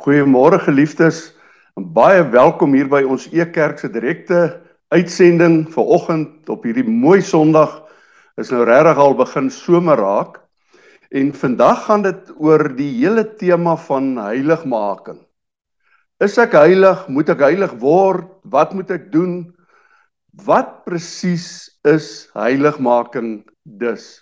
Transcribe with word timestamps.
Goeiemôre 0.00 0.56
geliefdes 0.64 1.34
baie 1.76 2.22
welkom 2.32 2.72
hier 2.72 2.86
by 2.88 3.02
ons 3.04 3.26
Ekerk 3.36 3.82
se 3.82 3.88
direkte 3.92 4.38
uitsending 4.96 5.66
vir 5.74 5.90
oggend 5.92 6.48
op 6.48 6.64
hierdie 6.64 6.86
mooi 6.88 7.18
Sondag. 7.20 7.74
Is 8.40 8.48
nou 8.48 8.62
regtig 8.64 8.96
al 8.96 9.12
begin 9.18 9.50
somer 9.52 10.00
raak. 10.00 10.38
En 11.12 11.34
vandag 11.36 11.84
gaan 11.84 12.06
dit 12.06 12.32
oor 12.40 12.64
die 12.78 12.88
hele 12.94 13.26
tema 13.42 13.74
van 13.90 14.14
heiligmaking. 14.16 15.20
Is 16.24 16.40
ek 16.40 16.56
heilig? 16.56 17.04
Moet 17.12 17.34
ek 17.36 17.44
heilig 17.50 17.74
word? 17.84 18.24
Wat 18.48 18.72
moet 18.72 18.96
ek 18.96 19.10
doen? 19.12 19.50
Wat 20.48 20.78
presies 20.88 21.68
is 21.84 22.30
heiligmaking 22.32 23.42
dus? 23.68 24.14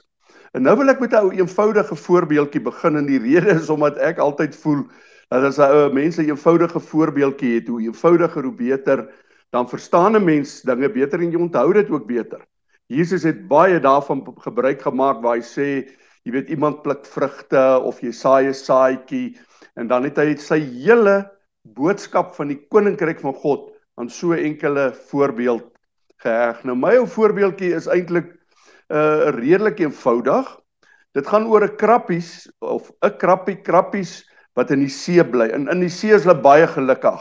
En 0.59 0.67
nou 0.67 0.75
wil 0.81 0.91
ek 0.91 0.99
met 0.99 1.15
'n 1.15 1.23
ou 1.23 1.31
eenvoudige 1.31 1.95
voorbeeldjie 1.95 2.67
begin 2.67 2.99
en 2.99 3.07
die 3.07 3.23
rede 3.23 3.55
is 3.63 3.71
omdat 3.71 4.03
ek 4.03 4.19
altyd 4.19 4.59
voel 4.59 4.83
dat 5.29 5.45
as 5.45 5.59
ou 5.59 5.93
mense 5.93 6.23
'n 6.23 6.31
eenvoudige 6.31 6.81
voorbeeldjie 6.81 7.55
het, 7.55 7.69
hoe 7.69 7.83
eenvoudiger 7.83 8.45
hoe 8.45 8.55
beter, 8.55 9.09
dan 9.51 9.69
verstaan 9.69 10.17
'n 10.17 10.25
mens 10.25 10.63
dinge 10.63 10.89
beter 10.89 11.21
en 11.21 11.31
jy 11.31 11.39
onthou 11.39 11.73
dit 11.73 11.91
ook 11.91 12.07
beter. 12.07 12.41
Jesus 12.87 13.23
het 13.23 13.49
baie 13.49 13.81
daarvan 13.81 14.25
gebruik 14.41 14.83
gemaak 14.83 15.23
waar 15.23 15.37
hy 15.37 15.43
sê, 15.43 15.89
jy 16.25 16.33
weet 16.33 16.49
iemand 16.49 16.83
pluk 16.83 17.07
vrugte 17.07 17.81
of 17.85 18.01
jy 18.01 18.13
saai 18.13 18.49
'n 18.49 18.55
saadjie 18.55 19.37
en 19.77 19.89
dan 19.89 20.05
het 20.05 20.17
hy 20.17 20.37
sy 20.37 20.59
hele 20.59 21.31
boodskap 21.63 22.35
van 22.35 22.49
die 22.49 22.61
koninkryk 22.69 23.21
van 23.21 23.35
God 23.35 23.73
aan 23.97 24.09
so 24.09 24.33
enkele 24.33 24.93
voorbeeld 25.11 25.69
geheg. 26.23 26.65
Nou 26.65 26.77
my 26.77 26.97
ou 26.97 27.07
voorbeeldjie 27.07 27.75
is 27.75 27.87
eintlik 27.87 28.35
uh 28.89 29.29
redelik 29.37 29.81
eenvoudig. 29.81 30.49
Dit 31.15 31.27
gaan 31.27 31.47
oor 31.47 31.65
'n 31.65 31.77
krappies 31.77 32.49
of 32.61 32.91
'n 33.03 33.17
krappie 33.19 33.61
krappies 33.63 34.25
wat 34.59 34.73
in 34.75 34.83
die 34.83 34.93
see 34.93 35.23
bly. 35.23 35.49
En 35.55 35.69
in 35.71 35.85
die 35.85 35.93
see 35.93 36.15
is 36.15 36.27
hulle 36.27 36.39
baie 36.43 36.67
gelukkig. 36.67 37.21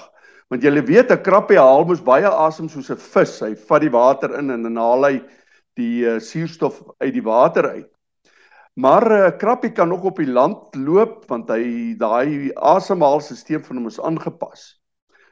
Want 0.49 0.63
jy 0.63 0.71
weet 0.87 1.11
'n 1.11 1.23
krappie 1.23 1.59
haal 1.59 1.85
mos 1.85 2.01
baie 2.01 2.25
asem 2.25 2.69
soos 2.69 2.89
'n 2.89 2.97
vis. 2.97 3.39
Hy 3.41 3.53
vat 3.55 3.81
die 3.81 3.93
water 3.93 4.33
in 4.39 4.49
en 4.49 4.63
dan 4.63 4.77
haal 4.77 5.05
hy 5.05 5.15
die 5.77 6.07
uh, 6.07 6.19
suurstof 6.19 6.81
uit 7.03 7.13
die 7.13 7.23
water 7.23 7.69
uit. 7.69 7.91
Maar 8.75 9.05
'n 9.05 9.27
uh, 9.27 9.37
krappie 9.37 9.71
kan 9.71 9.89
nog 9.89 10.03
op 10.03 10.17
die 10.17 10.31
land 10.31 10.75
loop 10.75 11.27
want 11.27 11.49
hy 11.49 11.95
daai 11.97 12.51
asemhalingsstelsel 12.55 13.65
van 13.67 13.77
hom 13.77 13.87
is 13.87 13.99
aangepas. 13.99 14.79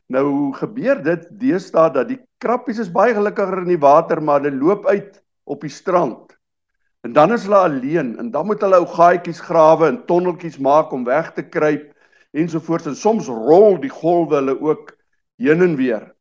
Nou 0.07 0.53
gebeur 0.53 1.01
dit 1.01 1.25
deesdae 1.39 1.89
dat 1.94 2.07
die 2.07 2.22
krappies 2.38 2.79
is 2.79 2.91
baie 2.91 3.13
gelukkiger 3.13 3.63
in 3.63 3.73
die 3.73 3.81
water 3.81 4.22
maar 4.22 4.41
hulle 4.41 4.57
loop 4.57 4.85
uit 4.85 5.23
op 5.45 5.61
die 5.61 5.73
strand. 5.73 6.38
En 7.01 7.13
dan 7.13 7.33
is 7.33 7.44
hulle 7.45 7.57
alleen 7.57 8.17
en 8.17 8.31
dan 8.31 8.45
moet 8.45 8.61
hulle 8.61 8.77
ou 8.77 8.85
gaatjies 8.85 9.41
grawe 9.41 9.88
en 9.88 10.05
tonneltjies 10.05 10.57
maak 10.57 10.91
om 10.91 11.05
weg 11.05 11.33
te 11.33 11.44
kruip 11.44 11.94
ensovoorts 12.36 12.89
en 12.91 12.97
soms 13.00 13.30
rol 13.31 13.80
die 13.81 13.91
golwe 13.91 14.39
hulle 14.39 14.58
ook 14.59 14.91
heen 15.41 15.64
en 15.64 15.75
weer. 15.80 16.11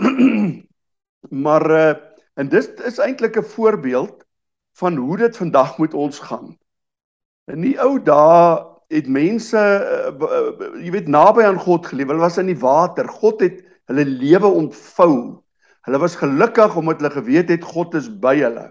maar 1.44 1.66
uh 1.70 1.92
en 2.40 2.48
dis 2.48 2.68
is 2.88 2.98
eintlik 3.02 3.36
'n 3.36 3.44
voorbeeld 3.44 4.24
van 4.80 4.96
hoe 4.96 5.16
dit 5.16 5.36
vandag 5.36 5.78
met 5.78 5.94
ons 5.94 6.18
gaan. 6.18 6.56
In 7.52 7.60
die 7.60 7.76
ou 7.80 7.98
dae 8.00 8.64
het 8.88 9.06
mense 9.06 9.58
uh, 9.58 10.80
jy 10.80 10.90
weet 10.94 11.08
naby 11.08 11.44
aan 11.44 11.58
God 11.60 11.86
geleef. 11.86 12.08
Hulle 12.08 12.22
was 12.22 12.38
in 12.38 12.48
die 12.48 12.58
water. 12.58 13.08
God 13.08 13.40
het 13.40 13.60
hulle 13.90 14.04
lewe 14.04 14.46
ontvou. 14.46 15.42
Hulle 15.84 15.98
was 15.98 16.16
gelukkig 16.16 16.76
omdat 16.76 17.00
hulle 17.00 17.10
geweet 17.10 17.48
het 17.48 17.64
God 17.64 17.94
is 17.94 18.08
by 18.08 18.36
hulle. 18.40 18.70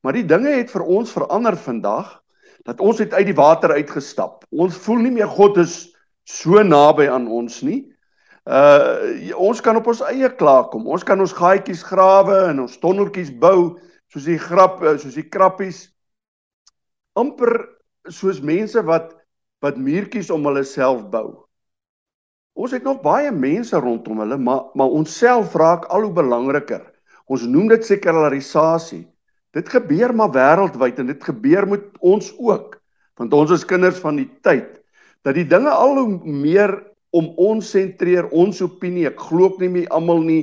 Maar 0.00 0.12
die 0.12 0.26
dinge 0.26 0.52
het 0.56 0.70
vir 0.70 0.84
ons 0.84 1.12
verander 1.12 1.56
vandag 1.56 2.20
dat 2.64 2.80
ons 2.80 2.98
het 2.98 3.12
uit 3.12 3.26
die 3.26 3.36
water 3.36 3.72
uitgestap. 3.72 4.44
Ons 4.50 4.76
voel 4.76 5.04
nie 5.04 5.12
meer 5.12 5.28
God 5.28 5.58
is 5.60 5.93
so 6.24 6.62
naby 6.62 7.08
aan 7.08 7.28
ons 7.28 7.62
nie. 7.62 7.84
Uh 8.44 9.32
ons 9.40 9.60
kan 9.64 9.76
op 9.76 9.86
ons 9.88 10.02
eie 10.10 10.28
klaarkom. 10.28 10.86
Ons 10.88 11.04
kan 11.04 11.20
ons 11.20 11.32
gaatjies 11.32 11.84
grawe 11.84 12.50
en 12.50 12.64
ons 12.66 12.80
tonneltjies 12.80 13.32
bou 13.32 13.76
soos 14.12 14.26
die 14.28 14.38
grap 14.40 14.82
uh, 14.82 14.96
soos 15.00 15.16
die 15.16 15.28
krappies 15.28 15.88
amper 17.16 17.56
soos 18.10 18.42
mense 18.44 18.80
wat 18.84 19.14
wat 19.64 19.80
muurtjies 19.80 20.28
om 20.34 20.44
hulle 20.44 20.64
self 20.68 21.06
bou. 21.08 21.44
Ons 22.54 22.74
het 22.76 22.84
nog 22.84 23.00
baie 23.02 23.32
mense 23.32 23.78
rondom 23.80 24.20
hulle, 24.22 24.36
maar 24.38 24.68
maar 24.76 24.92
ons 24.92 25.16
self 25.18 25.56
raak 25.56 25.88
al 25.88 26.06
hoe 26.06 26.14
belangriker. 26.14 26.84
Ons 27.26 27.46
noem 27.48 27.70
dit 27.72 27.86
sekularisasie. 27.86 29.06
Dit 29.54 29.70
gebeur 29.70 30.12
maar 30.12 30.34
wêreldwyd 30.34 30.98
en 31.00 31.08
dit 31.08 31.24
gebeur 31.24 31.66
met 31.70 31.84
ons 32.00 32.32
ook. 32.36 32.76
Want 33.16 33.34
ons 33.34 33.54
is 33.54 33.64
kinders 33.64 34.00
van 34.02 34.18
die 34.20 34.28
tyd 34.42 34.83
dat 35.24 35.38
die 35.38 35.46
dinge 35.48 35.72
al 35.72 35.98
hoe 35.98 36.20
meer 36.28 36.74
om 37.14 37.30
ons 37.40 37.70
sentreer, 37.70 38.28
ons 38.34 38.60
opinie. 38.64 39.08
Ek 39.08 39.20
glo 39.30 39.48
ook 39.48 39.60
nie 39.62 39.70
meer 39.72 39.90
almal 39.94 40.22
nie 40.24 40.42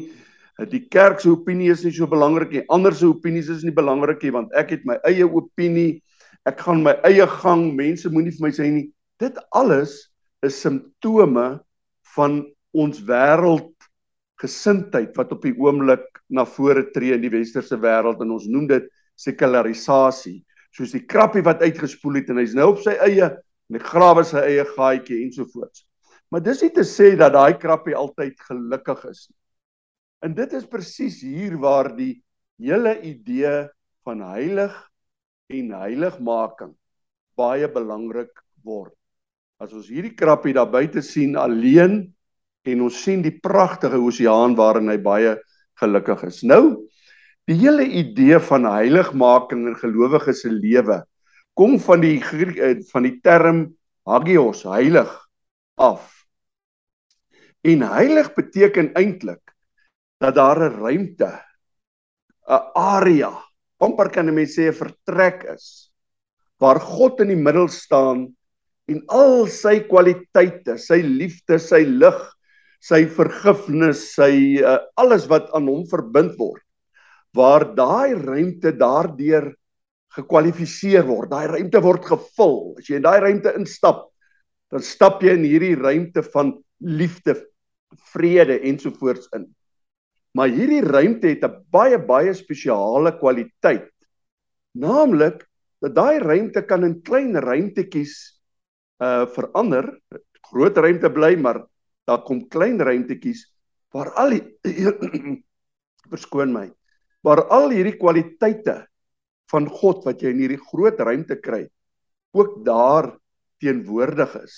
die 0.69 0.84
kerk 0.94 1.22
se 1.22 1.30
opinie 1.31 1.72
is 1.74 1.81
nie 1.86 1.94
so 1.96 2.08
belangrik 2.09 2.52
nie. 2.53 2.64
Ander 2.69 2.94
se 2.94 3.08
opinies 3.09 3.50
is 3.50 3.64
nie 3.66 3.74
belangrik 3.74 4.22
nie 4.22 4.34
want 4.36 4.52
ek 4.58 4.75
het 4.75 4.86
my 4.86 5.00
eie 5.09 5.25
opinie. 5.25 6.02
Ek 6.46 6.62
gaan 6.62 6.84
my 6.86 6.96
eie 7.08 7.25
gang. 7.41 7.72
Mense 7.78 8.09
moenie 8.14 8.34
vir 8.36 8.47
my 8.47 8.53
sê 8.53 8.70
nie. 8.70 8.88
Dit 9.22 9.38
alles 9.58 10.12
is 10.46 10.58
simptome 10.62 11.62
van 12.16 12.41
ons 12.78 13.02
wêreld 13.08 13.72
gesindheid 14.41 15.14
wat 15.18 15.34
op 15.36 15.44
die 15.46 15.53
oomblik 15.58 16.06
na 16.34 16.46
vore 16.47 16.88
tree 16.96 17.14
in 17.14 17.22
die 17.22 17.34
westerse 17.34 17.78
wêreld 17.78 18.22
en 18.24 18.34
ons 18.34 18.47
noem 18.50 18.68
dit 18.70 18.88
sekularisasie 19.22 20.40
soos 20.74 20.96
die 20.96 21.03
krappie 21.06 21.44
wat 21.46 21.62
uitgespoel 21.62 22.22
het 22.22 22.31
en 22.31 22.40
hy's 22.41 22.56
nou 22.58 22.72
op 22.72 22.80
sy 22.81 22.96
eie 23.06 23.28
en 23.72 23.80
hy 23.80 23.84
grawe 23.88 24.26
sy 24.28 24.44
eie 24.44 24.66
gaatjie 24.68 25.22
ensovoorts. 25.24 25.86
Maar 26.32 26.44
dis 26.44 26.62
nie 26.66 26.74
te 26.76 26.84
sê 26.88 27.14
dat 27.16 27.32
daai 27.36 27.56
krappie 27.59 27.96
altyd 27.96 28.36
gelukkig 28.50 29.06
is 29.08 29.26
nie. 29.30 29.38
En 30.28 30.36
dit 30.36 30.54
is 30.59 30.68
presies 30.68 31.22
hier 31.24 31.56
waar 31.64 31.94
die 31.96 32.18
hele 32.59 32.98
idee 33.08 33.70
van 34.04 34.22
heilig 34.34 34.76
en 35.52 35.72
heiligmaking 35.80 36.76
baie 37.40 37.68
belangrik 37.72 38.36
word 38.68 38.94
as 39.62 39.74
ons 39.78 39.90
hierdie 39.94 40.16
krappie 40.18 40.56
daar 40.58 40.70
buite 40.74 41.03
sien 41.06 41.38
alleen 41.38 42.02
en 42.66 42.82
ons 42.86 42.98
sien 43.06 43.22
die 43.22 43.38
pragtige 43.44 44.00
oseaan 44.02 44.56
waarin 44.58 44.90
hy 44.90 44.98
baie 45.02 45.36
gelukkig 45.82 46.26
is. 46.28 46.42
Nou, 46.46 46.90
die 47.50 47.58
hele 47.62 47.86
idee 47.86 48.40
van 48.42 48.68
heiligmaking 48.70 49.68
in 49.70 49.78
gelowiges 49.78 50.44
se 50.44 50.52
lewe 50.53 51.02
kom 51.57 51.78
van 51.79 52.01
die 52.01 52.17
eh, 52.19 52.79
van 52.91 53.03
die 53.07 53.19
term 53.23 53.66
hagios, 54.07 54.63
heilig 54.63 55.12
af. 55.78 56.09
En 57.62 57.85
heilig 57.85 58.34
beteken 58.34 58.94
eintlik 58.97 59.53
dat 60.22 60.35
daar 60.35 60.59
'n 60.69 60.81
ruimte, 60.81 61.31
'n 62.47 62.61
area, 62.75 63.31
amper 63.79 64.09
kan 64.09 64.28
'n 64.28 64.34
mens 64.34 64.57
sê 64.57 64.69
'n 64.69 64.73
vertrek 64.73 65.44
is 65.56 65.91
waar 66.61 66.79
God 66.79 67.22
in 67.22 67.34
die 67.34 67.44
middel 67.47 67.67
staan 67.67 68.28
en 68.91 69.01
al 69.09 69.47
sy 69.47 69.79
kwaliteite, 69.90 70.78
sy 70.78 71.01
liefde, 71.01 71.57
sy 71.59 71.81
lig, 71.85 72.19
sy 72.81 73.06
vergifnis, 73.06 74.13
sy 74.16 74.61
uh, 74.61 74.78
alles 74.97 75.28
wat 75.31 75.50
aan 75.57 75.69
hom 75.69 75.85
verbind 75.90 76.38
word, 76.38 76.63
waar 77.34 77.66
daai 77.78 78.13
ruimte 78.17 78.73
daardeur 78.78 79.51
gekwalifiseer 80.16 81.05
word. 81.07 81.31
Daai 81.31 81.47
ruimte 81.51 81.81
word 81.83 82.05
gevul. 82.07 82.75
As 82.79 82.89
jy 82.89 82.99
in 82.99 83.05
daai 83.05 83.19
ruimte 83.23 83.53
instap, 83.57 84.09
dan 84.72 84.83
stap 84.83 85.23
jy 85.23 85.35
in 85.38 85.47
hierdie 85.47 85.75
ruimte 85.79 86.23
van 86.33 86.55
liefde, 86.79 87.35
vrede 88.13 88.59
ensovoorts 88.67 89.29
in. 89.35 89.49
Maar 90.38 90.51
hierdie 90.51 90.83
ruimte 90.83 91.27
het 91.27 91.44
'n 91.44 91.63
baie 91.72 91.97
baie 91.97 92.33
spesiale 92.33 93.11
kwaliteit. 93.19 93.91
Naamlik 94.75 95.47
dat 95.81 95.95
daai 95.95 96.19
ruimte 96.19 96.61
kan 96.61 96.83
in 96.83 97.01
klein 97.01 97.35
ruimtetjies 97.35 98.39
uh 99.01 99.25
verander. 99.25 99.99
Groot 100.51 100.78
ruimte 100.78 101.09
bly, 101.09 101.35
maar 101.35 101.66
daar 102.07 102.23
kom 102.23 102.47
klein 102.47 102.79
ruimtetjies 102.79 103.52
waar 103.91 104.11
al 104.16 104.29
die 104.29 104.43
verskoon 106.11 106.53
my, 106.53 106.72
waar 107.23 107.43
al 107.49 107.69
hierdie 107.69 107.97
kwaliteite 107.99 108.87
van 109.52 109.68
God 109.70 110.06
wat 110.08 110.24
jy 110.24 110.34
in 110.34 110.42
hierdie 110.44 110.62
groot 110.72 111.00
ruimte 111.00 111.38
kry, 111.44 111.66
ook 112.36 112.62
daar 112.66 113.12
teenwoordig 113.62 114.36
is. 114.42 114.58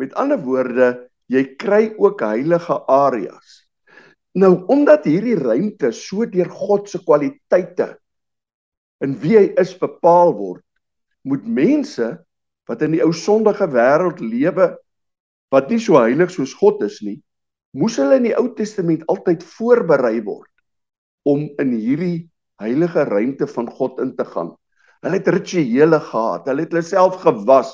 Met 0.00 0.14
ander 0.18 0.40
woorde, 0.40 1.08
jy 1.28 1.44
kry 1.60 1.92
ook 1.98 2.22
heilige 2.24 2.78
areas. 2.88 3.62
Nou 4.38 4.64
omdat 4.72 5.06
hierdie 5.08 5.36
ruimte 5.38 5.92
so 5.92 6.26
deur 6.28 6.48
God 6.52 6.88
se 6.88 7.00
kwaliteite 7.04 7.94
in 9.04 9.14
wie 9.22 9.36
hy 9.38 9.46
is 9.60 9.76
bepaal 9.78 10.32
word, 10.34 10.64
moet 11.28 11.44
mense 11.46 12.08
wat 12.68 12.82
in 12.84 12.96
die 12.96 13.02
ou 13.04 13.12
sondige 13.14 13.68
wêreld 13.70 14.20
lewe 14.22 14.72
wat 15.52 15.70
nie 15.72 15.80
so 15.80 15.96
heilig 16.00 16.32
soos 16.34 16.52
God 16.58 16.82
is 16.86 16.98
nie, 17.04 17.18
moes 17.76 17.96
hulle 18.00 18.18
in 18.20 18.28
die 18.28 18.36
Ou 18.36 18.48
Testament 18.56 19.04
altyd 19.12 19.44
voorberei 19.56 20.18
word 20.24 20.50
om 21.28 21.46
in 21.60 21.72
hierdie 21.76 22.28
heilige 22.62 23.04
ruimte 23.08 23.46
van 23.46 23.70
God 23.70 24.00
in 24.02 24.14
te 24.16 24.26
gaan. 24.26 24.52
Hulle 25.04 25.20
het 25.20 25.30
rituele 25.30 26.00
gehad, 26.02 26.48
hulle 26.50 26.64
het 26.66 26.74
hulle 26.74 26.86
self 26.86 27.20
gewas, 27.22 27.72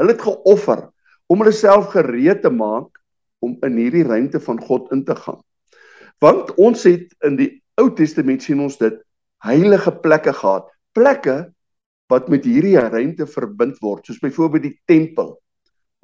hulle 0.00 0.14
het 0.14 0.24
geoffer 0.26 0.88
om 1.30 1.42
hulle 1.42 1.54
self 1.54 1.92
gereed 1.94 2.42
te 2.42 2.50
maak 2.50 2.90
om 3.44 3.54
in 3.66 3.78
hierdie 3.78 4.04
ruimte 4.06 4.40
van 4.42 4.60
God 4.60 4.90
in 4.94 5.04
te 5.06 5.14
gaan. 5.16 5.40
Want 6.22 6.54
ons 6.60 6.84
het 6.88 7.12
in 7.26 7.38
die 7.38 7.50
Ou 7.80 7.88
Testament 7.94 8.42
sien 8.42 8.60
ons 8.62 8.76
dit 8.78 8.96
heilige 9.44 9.90
plekke 10.02 10.32
gehad, 10.34 10.68
plekke 10.94 11.38
wat 12.12 12.28
met 12.30 12.44
hierdie 12.46 12.78
ruimte 12.78 13.26
verbind 13.26 13.80
word, 13.82 14.06
soos 14.06 14.20
byvoorbeeld 14.22 14.68
die 14.68 14.76
tempel. 14.86 15.34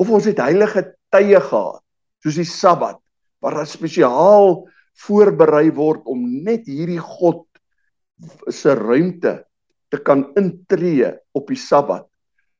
Of 0.01 0.11
ons 0.11 0.27
het 0.29 0.41
heilige 0.43 0.83
tye 1.13 1.39
gehad, 1.39 1.83
soos 2.25 2.41
die 2.41 2.49
Sabbat, 2.49 2.99
waar 3.41 3.61
daar 3.61 3.69
spesiaal 3.69 4.65
voorberei 5.07 5.71
word 5.77 6.05
om 6.11 6.25
net 6.45 6.67
hierdie 6.69 7.01
God 7.01 7.47
se 8.49 8.75
ruimte 8.75 9.35
te 9.91 9.99
kan 10.03 10.27
intree 10.39 11.11
op 11.37 11.51
die 11.51 11.59
Sabbat. 11.59 12.07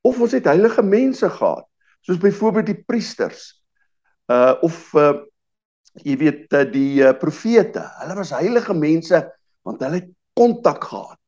Of 0.07 0.21
ons 0.21 0.33
het 0.33 0.49
heilige 0.49 0.83
mense 0.83 1.29
gehad, 1.31 1.67
soos 2.07 2.21
byvoorbeeld 2.21 2.71
die 2.73 2.83
priesters 2.89 3.51
uh 4.31 4.55
of 4.65 4.79
uh 4.95 5.19
jy 6.07 6.15
weet 6.21 6.53
uh, 6.55 6.63
die 6.71 7.03
uh, 7.03 7.11
profete. 7.19 7.83
Hulle 7.99 8.15
was 8.21 8.31
heilige 8.37 8.75
mense 8.79 9.19
want 9.67 9.83
hulle 9.83 10.01
het 10.01 10.11
kontak 10.39 10.87
gehad 10.87 11.19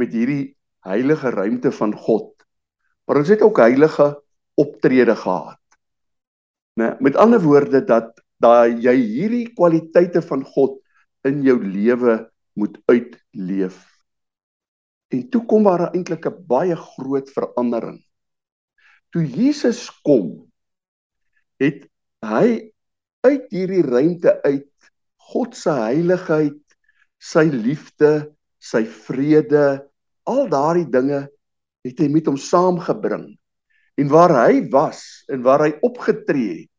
met 0.00 0.14
hierdie 0.16 0.56
heilige 0.86 1.30
ruimte 1.34 1.70
van 1.74 1.92
God. 1.92 2.32
Maar 3.06 3.20
ons 3.20 3.30
het 3.32 3.44
ook 3.44 3.60
heilige 3.60 4.08
optrede 4.58 5.14
gehad. 5.16 5.60
Né, 6.80 6.94
met 7.02 7.18
ander 7.20 7.42
woorde 7.42 7.82
dat 7.84 8.16
daai 8.42 8.78
jy 8.80 8.94
hierdie 8.96 9.46
kwaliteite 9.52 10.22
van 10.22 10.44
God 10.46 10.78
in 11.26 11.42
jou 11.42 11.58
lewe 11.58 12.20
moet 12.58 12.78
uitleef. 13.38 13.86
En 15.08 15.28
toe 15.30 15.44
kom 15.46 15.64
daar 15.64 15.92
eintlik 15.94 16.26
'n 16.26 16.44
baie 16.46 16.76
groot 16.76 17.30
verandering. 17.30 18.04
Toe 19.10 19.24
Jesus 19.24 19.88
kom, 20.02 20.50
het 21.58 21.88
hy 22.20 22.72
uit 23.24 23.46
hierdie 23.50 23.82
ruimte 23.82 24.42
uit 24.42 24.68
God 25.16 25.56
se 25.56 25.70
heiligheid, 25.70 26.60
sy 27.18 27.48
liefde, 27.48 28.34
sy 28.58 28.84
vrede, 28.84 29.88
al 30.24 30.48
daardie 30.48 30.90
dinge 30.90 31.28
het 31.84 31.98
hy 31.98 32.08
met 32.08 32.26
hom 32.26 32.36
saamgebring. 32.36 33.38
En 33.96 34.08
waar 34.08 34.46
hy 34.46 34.68
was 34.70 35.24
en 35.28 35.42
waar 35.42 35.60
hy 35.60 35.78
opgetree 35.82 36.62
het, 36.62 36.70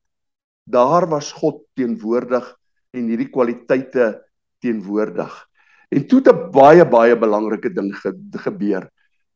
daar 0.65 1.09
was 1.09 1.31
God 1.31 1.65
teenwoordig 1.75 2.45
en 2.93 3.07
hierdie 3.09 3.29
kwaliteite 3.29 4.21
teenwoordig. 4.61 5.48
En 5.89 6.05
toe 6.07 6.19
het 6.19 6.29
'n 6.29 6.51
baie 6.51 6.85
baie 6.85 7.15
belangrike 7.17 7.73
ding 7.73 7.95
ge 7.95 8.13
gebeur. 8.45 8.89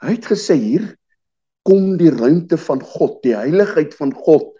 Hy 0.03 0.11
het 0.11 0.25
gesê 0.25 0.55
hier 0.55 0.95
kom 1.63 1.97
die 1.97 2.11
ruimte 2.11 2.57
van 2.57 2.81
God, 2.81 3.21
die 3.23 3.35
heiligheid 3.35 3.95
van 3.95 4.13
God 4.13 4.51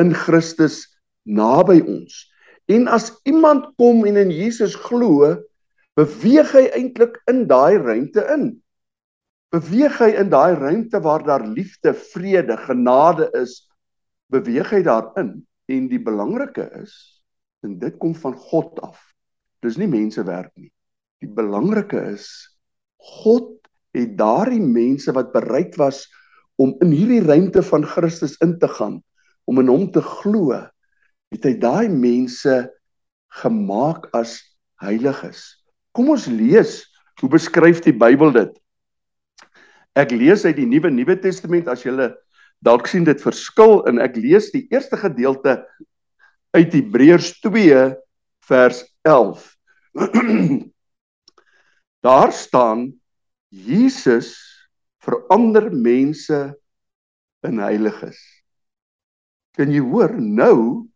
in 0.00 0.14
Christus 0.14 0.86
naby 1.22 1.80
ons. 1.84 2.32
En 2.66 2.88
as 2.88 3.12
iemand 3.24 3.68
kom 3.76 4.04
en 4.06 4.16
in 4.16 4.30
Jesus 4.30 4.74
glo, 4.74 5.36
beweeg 5.96 6.52
hy 6.52 6.66
eintlik 6.76 7.20
in 7.30 7.46
daai 7.46 7.78
ruimte 7.78 8.24
in. 8.34 8.46
Beweeg 9.54 9.98
hy 10.02 10.10
in 10.18 10.30
daai 10.32 10.56
ruimte 10.58 11.00
waar 11.00 11.24
daar 11.24 11.46
liefde, 11.46 11.94
vrede, 11.94 12.56
genade 12.66 13.30
is, 13.38 13.68
beweeg 14.32 14.72
hy 14.74 14.82
daarin. 14.82 15.46
En 15.70 15.88
die 15.90 16.02
belangrike 16.02 16.66
is, 16.82 17.22
en 17.62 17.78
dit 17.78 17.96
kom 17.98 18.14
van 18.14 18.34
God 18.34 18.80
af. 18.80 18.98
Dis 19.62 19.78
nie 19.78 19.90
mensewerk 19.90 20.52
nie. 20.56 20.70
Die 21.24 21.30
belangrike 21.32 22.00
is 22.12 22.28
God 23.20 23.54
het 23.96 24.16
daardie 24.18 24.60
mense 24.60 25.12
wat 25.16 25.32
bereid 25.32 25.76
was 25.80 26.04
om 26.60 26.74
in 26.84 26.92
hierdie 26.92 27.22
ruimte 27.24 27.62
van 27.64 27.84
Christus 27.88 28.36
in 28.44 28.56
te 28.60 28.68
gaan, 28.68 29.00
om 29.48 29.60
in 29.60 29.70
hom 29.72 29.86
te 29.92 30.02
glo, 30.04 30.56
het 31.32 31.48
hy 31.48 31.54
daai 31.60 31.88
mense 31.92 32.54
gemaak 33.40 34.08
as 34.16 34.38
heiliges. 34.82 35.42
Kom 35.96 36.12
ons 36.12 36.28
lees 36.28 36.82
hoe 37.20 37.30
beskryf 37.32 37.82
die 37.84 37.96
Bybel 37.96 38.32
dit. 38.36 38.52
Ek 39.96 40.12
lees 40.12 40.44
uit 40.44 40.56
die 40.58 40.68
Nuwe 40.68 40.92
Nuwe 40.92 41.16
Testament 41.20 41.68
as 41.72 41.84
jy 41.86 41.94
dalk 42.64 42.88
sien 42.88 43.04
dit 43.04 43.20
verskil 43.20 43.82
en 43.88 44.00
ek 44.04 44.16
lees 44.20 44.50
die 44.52 44.66
eerste 44.72 44.96
gedeelte 45.00 45.62
uit 46.56 46.72
Hebreërs 46.72 47.34
2 47.44 47.92
vers 48.48 48.84
11. 49.08 49.44
Daar 52.06 52.30
staan 52.32 52.86
Jesus 53.50 54.30
verander 55.02 55.72
mense 55.74 56.38
in 57.46 57.58
heiliges. 57.58 58.20
Kan 59.58 59.72
jy 59.74 59.82
hoor 59.82 60.14
nou 60.14 60.86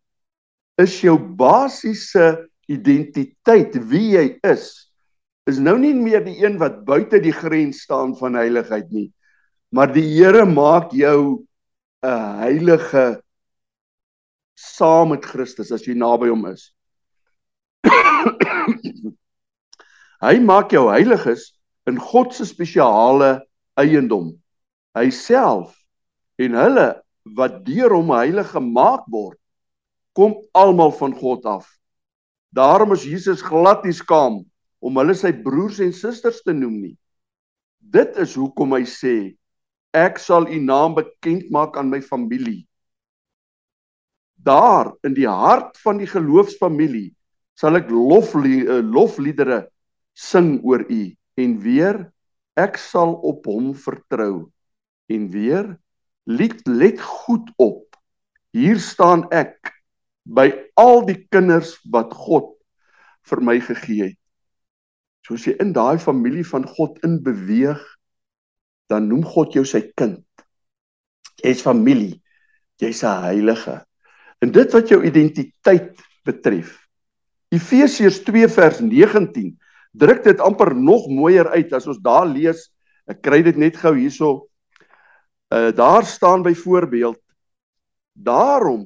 is 0.81 1.01
jou 1.03 1.17
basiese 1.19 2.51
identiteit 2.71 3.75
wie 3.91 4.15
jy 4.15 4.27
is 4.47 4.69
is 5.51 5.59
nou 5.59 5.77
nie 5.81 5.95
meer 5.97 6.23
die 6.25 6.39
een 6.45 6.59
wat 6.61 6.83
buite 6.87 7.19
die 7.23 7.35
grens 7.35 7.83
staan 7.87 8.13
van 8.19 8.39
heiligheid 8.39 8.91
nie 8.95 9.09
maar 9.75 9.91
die 9.93 10.07
Here 10.07 10.45
maak 10.47 10.93
jou 10.95 11.47
'n 12.07 12.39
heilige 12.45 13.23
saam 14.55 15.11
met 15.11 15.25
Christus 15.25 15.73
as 15.73 15.87
jy 15.87 15.95
naby 15.95 16.31
hom 16.31 16.47
is 16.53 16.71
hy 20.21 20.37
maak 20.45 20.73
jou 20.75 20.89
heiliges 20.93 21.51
in 21.89 21.99
God 22.01 22.35
se 22.37 22.47
spesiale 22.49 23.41
eiendom 23.81 24.35
hy 24.97 25.09
self 25.15 25.75
en 26.41 26.57
hulle 26.59 26.89
wat 27.37 27.61
deur 27.67 27.95
hom 27.95 28.13
heilig 28.15 28.49
gemaak 28.55 29.07
word 29.13 29.39
kom 30.17 30.35
almal 30.59 30.91
van 30.93 31.13
God 31.15 31.45
af. 31.47 31.67
Daarom 32.51 32.93
is 32.93 33.07
Jesus 33.07 33.43
glad 33.47 33.85
nie 33.87 33.95
skaam 33.95 34.41
om 34.83 34.99
hulle 34.99 35.15
sy 35.15 35.31
broers 35.45 35.79
en 35.85 35.93
susters 35.95 36.41
te 36.43 36.55
noem 36.57 36.81
nie. 36.81 36.97
Dit 37.79 38.19
is 38.19 38.35
hoekom 38.39 38.75
hy 38.75 38.83
sê 38.89 39.15
ek 39.97 40.19
sal 40.23 40.49
u 40.51 40.59
naam 40.63 40.97
bekend 40.99 41.49
maak 41.55 41.79
aan 41.79 41.91
my 41.91 42.01
familie. 42.03 42.67
Daar 44.41 44.91
in 45.07 45.15
die 45.15 45.29
hart 45.29 45.79
van 45.85 46.01
die 46.01 46.09
geloofsfamilie 46.11 47.11
sal 47.59 47.77
ek 47.79 47.91
loflie, 47.93 48.65
uh, 48.65 48.81
lofliedere 48.83 49.67
sing 50.15 50.59
oor 50.67 50.85
u 50.89 51.03
en 51.41 51.59
weer 51.61 52.01
ek 52.61 52.79
sal 52.81 53.15
op 53.27 53.47
hom 53.49 53.73
vertrou 53.75 54.51
en 55.11 55.29
weer 55.33 55.77
let 56.27 56.61
let 56.69 57.01
goed 57.01 57.49
op 57.57 57.91
hier 58.57 58.81
staan 58.83 59.27
ek 59.31 59.75
by 60.27 60.51
al 60.79 61.05
die 61.07 61.19
kinders 61.33 61.77
wat 61.91 62.13
God 62.15 62.53
vir 63.31 63.43
my 63.45 63.57
gegee 63.63 64.11
het. 64.11 64.19
Soos 65.27 65.45
jy 65.47 65.55
in 65.63 65.75
daai 65.77 66.01
familie 66.03 66.45
van 66.47 66.65
God 66.67 66.99
in 67.07 67.21
beweeg, 67.23 67.81
dan 68.91 69.07
noem 69.11 69.23
God 69.27 69.55
jou 69.55 69.65
sy 69.69 69.85
kind. 69.99 70.25
Jy's 71.45 71.63
familie. 71.63 72.21
Jy's 72.81 73.05
'n 73.05 73.23
heilige. 73.23 73.85
En 74.43 74.51
dit 74.51 74.73
wat 74.73 74.89
jou 74.89 75.05
identiteit 75.05 76.01
betref. 76.25 76.79
Efesiërs 77.53 78.25
2 78.25 78.49
vers 78.49 78.81
19 78.81 79.59
druk 79.93 80.23
dit 80.25 80.41
amper 80.41 80.75
nog 80.75 81.09
mooier 81.09 81.49
uit 81.57 81.73
as 81.73 81.87
ons 81.87 81.99
daar 82.03 82.27
lees. 82.27 82.69
Ek 83.11 83.23
kry 83.23 83.43
dit 83.43 83.57
net 83.57 83.77
gou 83.77 83.95
hierso. 83.97 84.47
Uh 85.51 85.71
daar 85.75 86.07
staan 86.07 86.43
byvoorbeeld 86.47 87.19
Daarom 88.21 88.85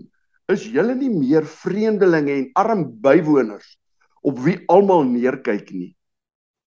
is 0.53 0.67
julle 0.69 0.95
nie 0.95 1.11
meer 1.11 1.47
vreemdelinge 1.49 2.35
en 2.37 2.51
arm 2.61 2.85
bywoners 3.03 3.77
op 4.25 4.39
wie 4.45 4.59
almal 4.73 5.05
neerkyk 5.09 5.71
nie. 5.73 5.95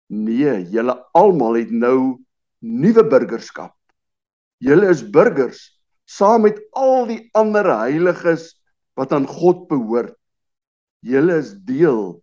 Nee, 0.07 0.63
julle 0.71 0.95
almal 1.15 1.59
het 1.59 1.71
nou 1.71 2.17
nuwe 2.63 3.03
burgerskap. 3.07 3.75
Julle 4.63 4.89
is 4.91 5.03
burgers 5.03 5.61
saam 6.07 6.45
met 6.47 6.59
al 6.71 7.05
die 7.09 7.19
ander 7.35 7.67
heiliges 7.67 8.53
wat 8.97 9.11
aan 9.11 9.27
God 9.27 9.67
behoort. 9.69 10.15
Julle 11.05 11.37
is 11.43 11.53
deel 11.67 12.17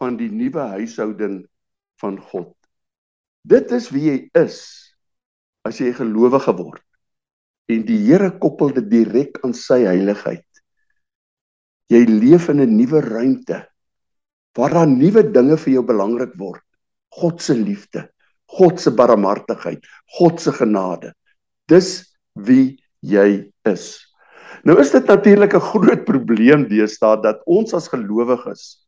van 0.00 0.16
die 0.16 0.30
nuwe 0.32 0.64
huishouding 0.76 1.44
van 2.00 2.18
God. 2.30 2.52
Dit 3.46 3.70
is 3.72 3.90
wie 3.94 4.08
jy 4.10 4.18
is 4.36 4.58
as 5.66 5.80
jy 5.80 5.90
'n 5.90 6.00
gelowige 6.00 6.52
word. 6.56 6.82
En 7.68 7.82
die 7.86 7.98
Here 8.06 8.30
koppel 8.38 8.74
dit 8.74 8.90
direk 8.90 9.38
aan 9.44 9.54
sy 9.54 9.82
heiligheid. 9.86 10.46
Jy 11.90 12.04
leef 12.06 12.48
in 12.48 12.60
'n 12.60 12.76
nuwe 12.76 13.00
ruimte 13.00 13.66
waar 14.56 14.72
daar 14.72 14.88
nuwe 14.88 15.22
dinge 15.22 15.56
vir 15.56 15.72
jou 15.72 15.84
belangrik 15.84 16.34
word. 16.38 16.62
God 17.12 17.42
se 17.42 17.54
liefde, 17.54 18.08
God 18.48 18.80
se 18.80 18.90
barmhartigheid, 18.90 19.84
God 20.18 20.40
se 20.40 20.52
genade. 20.52 21.12
Dis 21.68 22.16
wie 22.34 22.78
jy 23.02 23.52
is. 23.64 24.00
Nou 24.64 24.80
is 24.80 24.90
dit 24.90 25.06
natuurlik 25.06 25.54
'n 25.54 25.60
groot 25.60 26.04
probleem 26.04 26.68
deesdae 26.68 27.22
dat 27.22 27.42
ons 27.46 27.74
as 27.74 27.88
gelowiges 27.88 28.85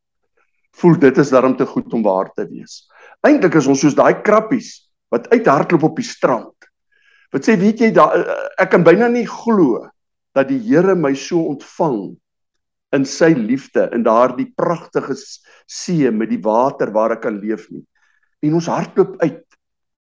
voel 0.79 0.99
dit 1.03 1.19
is 1.19 1.33
darm 1.35 1.57
te 1.57 1.67
goed 1.67 1.93
om 1.95 2.05
waar 2.07 2.31
te 2.35 2.47
wees. 2.47 2.87
Eintlik 3.27 3.59
is 3.59 3.67
ons 3.71 3.81
soos 3.83 3.97
daai 3.99 4.23
krappies 4.23 4.89
wat 5.13 5.29
uithardloop 5.33 5.89
op 5.91 5.99
die 5.99 6.07
strand. 6.07 6.55
Wat 7.35 7.45
sê 7.45 7.59
weet 7.61 7.83
jy 7.83 7.91
daar 7.97 8.15
ek 8.61 8.71
kan 8.73 8.87
byna 8.87 9.11
nie 9.13 9.27
glo 9.29 9.83
dat 10.37 10.49
die 10.51 10.61
Here 10.63 10.95
my 10.95 11.15
so 11.19 11.43
ontvang 11.51 12.17
in 12.97 13.05
sy 13.05 13.35
liefde 13.37 13.89
in 13.93 14.05
daardie 14.07 14.49
pragtige 14.57 15.17
see 15.69 16.11
met 16.11 16.31
die 16.33 16.41
water 16.45 16.93
waar 16.95 17.17
ek 17.17 17.27
kan 17.27 17.41
leef 17.41 17.67
nie. 17.73 17.85
En 18.45 18.57
ons 18.57 18.71
hardloop 18.71 19.19
uit. 19.25 19.45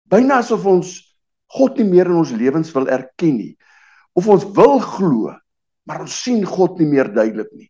Byna 0.08 0.40
asof 0.40 0.64
ons 0.68 0.94
God 1.52 1.76
nie 1.76 1.88
meer 1.90 2.08
in 2.08 2.20
ons 2.22 2.32
lewens 2.32 2.70
wil 2.72 2.88
erken 2.88 3.36
nie. 3.36 3.52
Of 4.16 4.28
ons 4.28 4.46
wil 4.56 4.78
glo, 4.80 5.32
maar 5.88 6.04
ons 6.04 6.16
sien 6.24 6.40
God 6.48 6.78
nie 6.80 6.88
meer 6.88 7.10
duidelik 7.12 7.50
nie. 7.52 7.68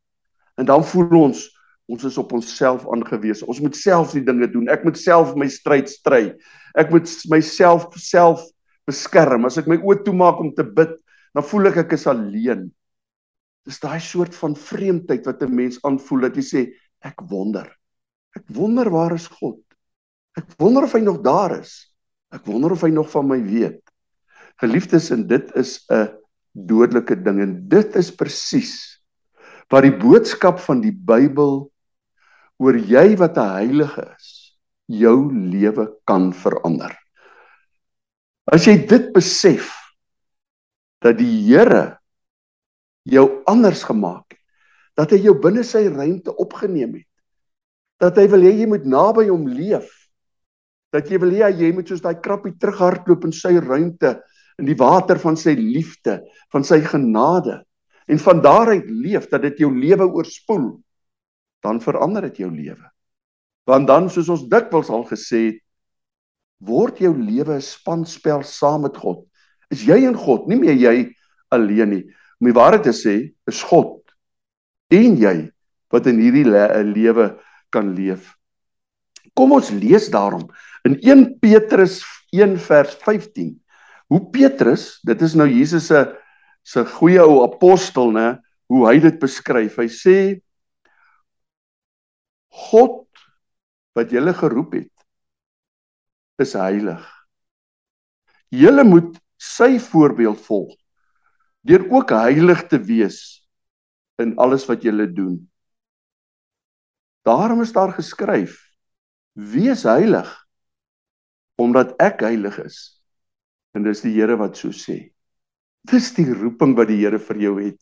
En 0.58 0.68
dan 0.68 0.84
voel 0.86 1.10
ons 1.18 1.48
ons 1.90 2.04
is 2.04 2.18
op 2.18 2.32
onsself 2.36 2.84
aangewese. 2.90 3.46
Ons 3.46 3.60
moet 3.60 3.76
self 3.76 4.14
die 4.16 4.24
dinge 4.24 4.48
doen. 4.52 4.68
Ek 4.72 4.84
moet 4.86 4.98
self 4.98 5.34
my 5.38 5.48
stryd 5.50 5.90
stry. 5.90 6.32
Ek 6.78 6.92
moet 6.92 7.10
myself 7.30 7.88
self 8.00 8.44
beskerm. 8.88 9.46
As 9.46 9.58
ek 9.60 9.68
my 9.70 9.78
oë 9.82 10.02
toemaak 10.06 10.40
om 10.42 10.52
te 10.54 10.64
bid, 10.64 10.94
dan 11.34 11.46
voel 11.48 11.70
ek 11.72 11.82
ek 11.84 11.96
is 11.98 12.06
alleen. 12.10 12.68
Dis 13.66 13.80
daai 13.82 14.00
soort 14.02 14.34
van 14.34 14.56
vreemdheid 14.58 15.26
wat 15.26 15.42
'n 15.42 15.54
mens 15.54 15.78
aanvoel 15.82 16.28
dat 16.28 16.36
jy 16.36 16.42
sê 16.42 16.62
ek 17.02 17.22
wonder. 17.30 17.68
Ek 18.36 18.44
wonder 18.48 18.90
waar 18.90 19.14
is 19.14 19.26
God? 19.26 19.60
Ek 20.36 20.46
wonder 20.58 20.84
of 20.84 20.92
hy 20.92 21.00
nog 21.00 21.22
daar 21.22 21.60
is. 21.60 21.92
Ek 22.32 22.46
wonder 22.46 22.72
of 22.72 22.80
hy 22.80 22.90
nog 22.90 23.10
van 23.10 23.28
my 23.28 23.40
weet. 23.42 23.82
Geliefdes, 24.60 25.10
en 25.10 25.26
dit 25.26 25.56
is 25.56 25.84
'n 25.90 26.08
dodelike 26.52 27.16
ding 27.16 27.40
en 27.40 27.68
dit 27.68 27.96
is 27.96 28.10
presies 28.10 29.00
wat 29.72 29.82
die 29.82 29.96
boodskap 29.96 30.60
van 30.60 30.82
die 30.84 30.92
Bybel 30.92 31.71
oor 32.62 32.78
jy 32.78 33.16
wat 33.18 33.38
'n 33.38 33.54
heilige 33.58 34.04
is, 34.16 34.28
jou 34.86 35.32
lewe 35.32 35.86
kan 36.06 36.32
verander. 36.32 36.94
As 38.46 38.66
jy 38.66 38.86
dit 38.86 39.12
besef 39.14 39.70
dat 41.02 41.18
die 41.18 41.46
Here 41.46 41.98
jou 43.04 43.42
anders 43.50 43.82
gemaak 43.82 44.30
het. 44.30 44.38
Dat 44.98 45.14
hy 45.14 45.22
jou 45.24 45.34
binne 45.40 45.64
sy 45.64 45.86
ruimte 45.88 46.34
opgeneem 46.36 47.00
het. 47.00 47.08
Dat 48.02 48.18
hy 48.20 48.26
wil 48.30 48.44
hê 48.46 48.52
jy 48.60 48.68
moet 48.68 48.84
naby 48.86 49.28
hom 49.30 49.46
leef. 49.48 49.88
Dat 50.92 51.08
jy 51.08 51.18
wil 51.22 51.32
hê 51.32 51.50
jy 51.50 51.72
moet 51.72 51.88
soos 51.88 52.02
daai 52.04 52.20
krappie 52.20 52.54
terughardloop 52.60 53.24
in 53.24 53.32
sy 53.32 53.56
ruimte 53.58 54.20
in 54.60 54.68
die 54.68 54.76
water 54.78 55.18
van 55.18 55.36
sy 55.36 55.54
liefde, 55.56 56.20
van 56.52 56.64
sy 56.64 56.82
genade 56.84 57.62
en 58.10 58.18
van 58.18 58.42
daaruit 58.42 58.88
leef 58.90 59.28
dat 59.30 59.46
dit 59.46 59.62
jou 59.64 59.70
lewe 59.72 60.04
oorspoel. 60.04 60.82
Dan 61.62 61.80
verander 61.80 62.26
dit 62.28 62.42
jou 62.44 62.50
lewe. 62.50 62.88
Want 63.70 63.86
dan 63.86 64.08
soos 64.10 64.30
ons 64.32 64.48
dikwels 64.50 64.90
al 64.90 65.04
gesê 65.06 65.44
het, 65.50 65.60
word 66.62 66.98
jou 67.02 67.14
lewe 67.14 67.56
'n 67.58 67.62
spanspel 67.62 68.42
saam 68.42 68.82
met 68.82 68.96
God. 68.96 69.26
Is 69.70 69.82
jy 69.82 70.04
en 70.06 70.14
God, 70.14 70.48
nie 70.48 70.58
meer 70.58 70.74
jy 70.74 71.14
alleen 71.50 71.90
nie 71.90 72.04
om 72.42 72.50
die 72.50 72.58
waarheid 72.58 72.82
te 72.82 72.90
sê, 72.90 73.30
is 73.46 73.62
God 73.62 74.02
en 74.90 75.16
jy 75.16 75.36
wat 75.92 76.08
in 76.10 76.18
hierdie 76.18 76.44
le 76.48 76.66
lewe 76.82 77.28
kan 77.72 77.94
leef. 77.94 78.34
Kom 79.38 79.52
ons 79.52 79.70
lees 79.70 80.08
daarom 80.12 80.48
in 80.84 80.98
1 81.00 81.38
Petrus 81.40 82.02
1 82.34 82.56
vers 82.58 82.96
15. 83.04 83.54
Hoe 84.10 84.20
Petrus, 84.34 84.98
dit 85.06 85.22
is 85.22 85.36
nou 85.38 85.46
Jesus 85.48 85.86
se 85.92 86.02
se 86.62 86.84
goeie 86.86 87.18
ou 87.18 87.40
apostel 87.42 88.12
nê, 88.14 88.26
hoe 88.70 88.84
hy 88.86 89.00
dit 89.02 89.16
beskryf. 89.18 89.80
Hy 89.82 89.88
sê 89.90 90.16
God 92.52 93.06
wat 93.96 94.12
julle 94.12 94.34
geroep 94.36 94.76
het 94.76 94.90
is 96.42 96.54
heilig. 96.58 97.02
Julle 98.52 98.84
moet 98.84 99.16
sy 99.40 99.76
voorbeeld 99.80 100.40
volg 100.46 100.76
deur 101.62 101.84
ook 101.94 102.10
heilig 102.10 102.64
te 102.66 102.80
wees 102.82 103.18
in 104.18 104.34
alles 104.42 104.64
wat 104.66 104.82
jy 104.82 105.06
doen. 105.14 105.36
Daarom 107.22 107.62
is 107.62 107.72
daar 107.72 107.92
geskryf: 107.94 108.58
Wees 109.32 109.84
heilig 109.86 110.30
omdat 111.62 111.94
ek 112.02 112.24
heilig 112.26 112.58
is. 112.58 112.78
En 113.72 113.84
dis 113.86 114.02
die 114.02 114.12
Here 114.16 114.36
wat 114.36 114.56
so 114.58 114.74
sê. 114.74 115.14
Dis 115.86 116.10
die 116.16 116.26
roeping 116.26 116.74
wat 116.76 116.90
die 116.90 116.98
Here 116.98 117.20
vir 117.22 117.38
jou 117.38 117.54
het. 117.62 117.78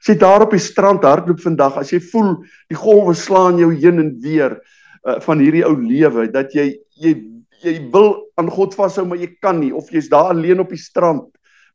As 0.00 0.08
jy 0.08 0.16
daar 0.20 0.46
op 0.46 0.54
die 0.56 0.62
strand 0.62 1.04
hardloop 1.04 1.42
vandag, 1.44 1.76
as 1.76 1.92
jy 1.92 2.00
voel 2.10 2.38
die 2.72 2.78
golwe 2.78 3.14
slaan 3.14 3.60
jou 3.60 3.68
heen 3.74 4.00
en 4.00 4.14
weer 4.22 4.56
uh, 5.04 5.18
van 5.20 5.42
hierdie 5.42 5.66
ou 5.66 5.74
lewe 5.76 6.28
dat 6.32 6.54
jy 6.56 6.72
jy 7.00 7.14
jy 7.60 7.74
wil 7.92 8.14
aan 8.40 8.48
God 8.48 8.72
vashou 8.72 9.04
maar 9.04 9.20
jy 9.20 9.28
kan 9.44 9.58
nie 9.60 9.72
of 9.76 9.90
jy's 9.92 10.08
daar 10.08 10.32
alleen 10.32 10.62
op 10.62 10.70
die 10.72 10.80
strand 10.80 11.28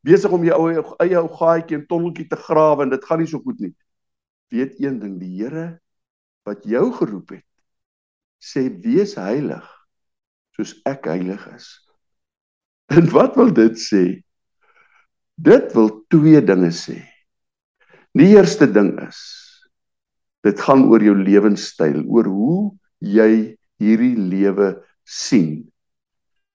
besig 0.06 0.34
om 0.34 0.44
jou 0.46 0.58
eie 0.72 0.84
eie 1.06 1.18
ou 1.22 1.30
gaatjie 1.30 1.80
en 1.80 1.88
tonneltjie 1.90 2.28
te 2.30 2.38
grawe 2.38 2.86
en 2.86 2.94
dit 2.94 3.06
gaan 3.06 3.22
nie 3.22 3.30
so 3.30 3.42
goed 3.42 3.62
nie. 3.62 3.74
Weet 4.54 4.78
een 4.82 5.00
ding, 5.02 5.18
die 5.22 5.32
Here 5.40 5.80
wat 6.46 6.66
jou 6.70 6.92
geroep 6.94 7.32
het, 7.34 7.46
sê 8.38 8.68
wees 8.84 9.16
heilig 9.18 9.66
soos 10.54 10.76
ek 10.86 11.10
heilig 11.10 11.42
is. 11.56 11.72
En 12.94 13.10
wat 13.10 13.34
wil 13.40 13.50
dit 13.50 13.80
sê? 13.82 14.04
Dit 15.42 15.74
wil 15.74 15.90
twee 16.14 16.42
dinge 16.46 16.70
sê. 16.70 17.00
Die 18.16 18.32
eerste 18.32 18.68
ding 18.72 18.94
is 19.04 19.20
dit 20.46 20.60
gaan 20.62 20.86
oor 20.88 21.04
jou 21.04 21.16
lewenstyl, 21.18 22.04
oor 22.08 22.28
hoe 22.30 22.60
jy 23.04 23.58
hierdie 23.82 24.14
lewe 24.16 24.70
sien. 25.04 25.66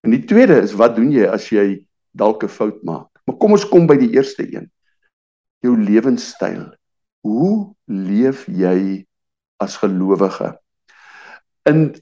En 0.00 0.14
die 0.14 0.22
tweede 0.24 0.56
is 0.62 0.72
wat 0.78 0.94
doen 0.96 1.10
jy 1.12 1.26
as 1.28 1.50
jy 1.52 1.82
dalk 2.16 2.44
'n 2.44 2.48
fout 2.48 2.80
maak? 2.82 3.10
Maar 3.26 3.36
kom 3.36 3.52
ons 3.52 3.68
kom 3.68 3.86
by 3.86 3.98
die 4.00 4.14
eerste 4.16 4.46
een. 4.46 4.70
Jou 5.60 5.76
lewenstyl. 5.76 6.72
Hoe 7.26 7.74
leef 7.86 8.48
jy 8.48 9.04
as 9.60 9.76
gelowige? 9.76 10.56
In 11.68 11.92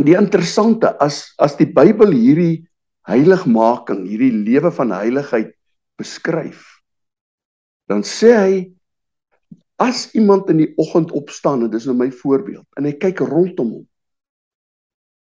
die 0.00 0.16
interessante 0.16 0.96
as 0.96 1.34
as 1.36 1.56
die 1.56 1.68
Bybel 1.68 2.08
hierdie 2.16 2.64
heiligmaking, 3.04 4.06
hierdie 4.08 4.32
lewe 4.32 4.70
van 4.70 4.96
heiligheid 4.96 5.52
beskryf, 5.98 6.71
dan 7.92 8.04
sê 8.08 8.32
hy 8.38 8.58
as 9.82 10.08
iemand 10.16 10.48
in 10.52 10.62
die 10.64 10.72
oggend 10.80 11.12
opstaan 11.18 11.66
en 11.66 11.72
dis 11.72 11.88
nou 11.88 11.96
my 11.98 12.10
voorbeeld 12.22 12.66
en 12.80 12.88
hy 12.88 12.96
kyk 13.06 13.24
rondom 13.28 13.76
hom 13.78 13.86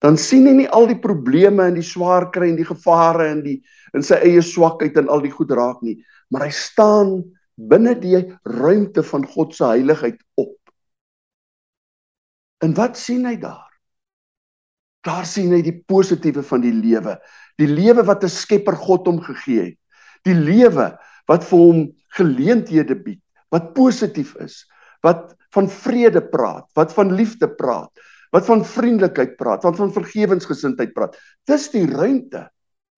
dan 0.06 0.18
sien 0.22 0.46
hy 0.46 0.54
nie 0.58 0.68
al 0.76 0.86
die 0.90 1.00
probleme 1.02 1.66
en 1.66 1.78
die 1.80 1.86
swaar 1.86 2.28
kry 2.34 2.52
en 2.52 2.60
die 2.60 2.68
gevare 2.68 3.30
en 3.32 3.42
die 3.46 3.56
in 3.96 4.04
sy 4.06 4.20
eie 4.28 4.44
swakheid 4.44 4.98
en 5.00 5.10
al 5.12 5.24
die 5.24 5.34
goed 5.34 5.54
raak 5.56 5.80
nie, 5.86 5.96
maar 6.30 6.46
hy 6.46 6.52
staan 6.54 7.16
binne 7.56 7.96
die 7.98 8.20
ruimte 8.44 9.02
van 9.08 9.24
God 9.32 9.56
se 9.56 9.66
heiligheid 9.70 10.20
op. 10.42 10.58
En 12.64 12.76
wat 12.76 13.00
sien 13.00 13.26
hy 13.26 13.38
daar? 13.40 13.72
Daar 15.06 15.26
sien 15.30 15.54
hy 15.56 15.62
die 15.64 15.78
positiewe 15.88 16.44
van 16.44 16.64
die 16.66 16.74
lewe, 16.76 17.16
die 17.62 17.70
lewe 17.70 18.04
wat 18.06 18.24
'n 18.24 18.30
Skepper 18.30 18.76
God 18.76 19.08
hom 19.08 19.22
gegee 19.22 19.72
het. 19.72 19.80
Die 20.26 20.36
lewe 20.36 20.98
wat 21.30 21.44
vir 21.46 21.60
hom 21.60 21.82
geleenthede 22.16 22.96
bied, 22.96 23.22
wat 23.54 23.74
positief 23.78 24.36
is, 24.44 24.64
wat 25.06 25.36
van 25.56 25.70
vrede 25.72 26.22
praat, 26.22 26.68
wat 26.78 26.94
van 26.96 27.14
liefde 27.16 27.48
praat, 27.48 27.92
wat 28.36 28.48
van 28.48 28.66
vriendelikheid 28.66 29.36
praat, 29.40 29.64
wat 29.64 29.78
van 29.80 29.94
vergewensgesindheid 29.96 30.94
praat. 30.96 31.16
Dis 31.48 31.70
die 31.72 31.86
ruimte 31.88 32.48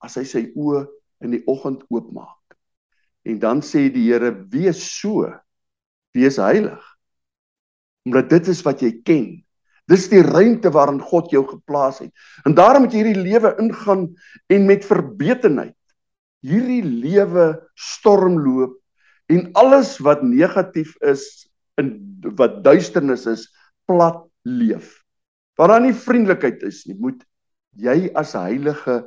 as 0.03 0.17
hy 0.17 0.25
sy 0.25 0.43
oë 0.55 0.85
in 1.25 1.33
die 1.35 1.43
oggend 1.49 1.83
oopmaak. 1.93 2.57
En 3.27 3.41
dan 3.41 3.61
sê 3.65 3.87
die 3.91 4.07
Here: 4.07 4.31
"Wees 4.49 4.79
so. 4.99 5.27
Wees 6.15 6.37
heilig." 6.37 6.81
Omdat 8.07 8.29
dit 8.29 8.47
is 8.47 8.63
wat 8.63 8.81
jy 8.81 8.93
ken. 9.03 9.43
Dis 9.87 10.07
die 10.09 10.21
ruimte 10.23 10.71
waarin 10.71 10.99
God 10.99 11.31
jou 11.31 11.43
geplaas 11.47 11.99
het. 11.99 12.11
En 12.45 12.55
daarom 12.55 12.85
moet 12.85 12.93
jy 12.93 13.03
hierdie 13.03 13.23
lewe 13.23 13.53
ingaan 13.59 14.07
en 14.47 14.65
met 14.65 14.85
verbetenheid 14.85 15.75
hierdie 16.45 16.83
lewe 16.83 17.47
stormloop 17.75 18.77
en 19.31 19.49
alles 19.59 19.97
wat 20.03 20.23
negatief 20.23 20.95
is 21.03 21.47
in 21.77 21.95
wat 22.39 22.63
duisternis 22.65 23.27
is 23.29 23.47
plat 23.85 24.23
leef 24.47 25.07
waar 25.57 25.73
daar 25.73 25.83
nie 25.83 25.95
vriendelikheid 25.97 26.61
is 26.69 26.83
nie, 26.85 26.95
moet 27.01 27.23
jy 27.81 28.07
as 28.17 28.35
heilige 28.37 29.01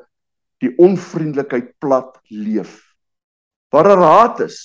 die 0.61 0.73
onvriendelikheid 0.83 1.73
plat 1.81 2.19
leef. 2.29 2.75
Waar 3.73 3.93
daar 3.93 4.03
haat 4.03 4.43
is, 4.45 4.59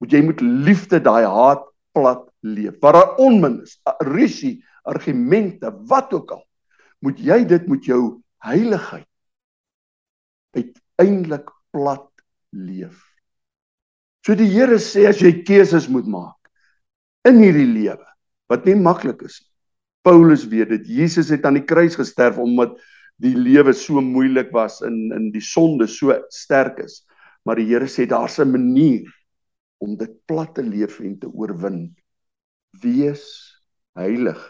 moet 0.00 0.14
jy 0.14 0.22
met 0.24 0.40
liefde 0.40 1.00
daai 1.02 1.26
haat 1.26 1.66
plat 1.94 2.22
leef. 2.46 2.78
Waar 2.82 3.00
daar 3.00 3.16
onmin 3.22 3.60
is, 3.66 3.76
rusie, 4.06 4.62
argumente, 4.86 5.72
wat 5.90 6.14
ook 6.14 6.36
al, 6.38 6.44
moet 7.04 7.18
jy 7.20 7.42
dit 7.50 7.66
met 7.68 7.86
jou 7.88 8.00
heiligheid 8.44 9.08
uiteindelik 10.54 11.50
plat 11.74 12.08
leef. 12.54 13.02
So 14.24 14.34
die 14.34 14.48
Here 14.48 14.78
sê 14.80 15.06
as 15.08 15.20
jy 15.20 15.44
keuses 15.44 15.88
moet 15.88 16.06
maak 16.08 17.28
in 17.28 17.40
hierdie 17.40 17.68
lewe 17.68 18.06
wat 18.48 18.64
nie 18.68 18.76
maklik 18.76 19.22
is 19.24 19.40
nie 19.42 19.54
Paulus 20.04 20.44
weet 20.52 20.68
dit. 20.68 20.88
Jesus 21.00 21.30
het 21.32 21.46
aan 21.48 21.56
die 21.56 21.64
kruis 21.64 21.96
gesterf 21.96 22.36
omdat 22.38 22.76
die 23.24 23.32
lewe 23.32 23.72
so 23.72 24.02
moeilik 24.04 24.50
was 24.52 24.82
en 24.84 24.96
in 25.16 25.30
die 25.32 25.42
sonde 25.42 25.88
so 25.88 26.12
sterk 26.34 26.82
is. 26.84 27.00
Maar 27.48 27.60
die 27.60 27.68
Here 27.70 27.88
sê 27.88 28.04
daar's 28.06 28.38
'n 28.38 28.52
manier 28.52 29.08
om 29.80 29.96
dit 29.96 30.12
plat 30.26 30.54
te 30.54 30.62
leef 30.62 31.00
en 31.00 31.18
te 31.18 31.28
oorwin. 31.28 31.94
Wees 32.82 33.24
heilig 33.96 34.40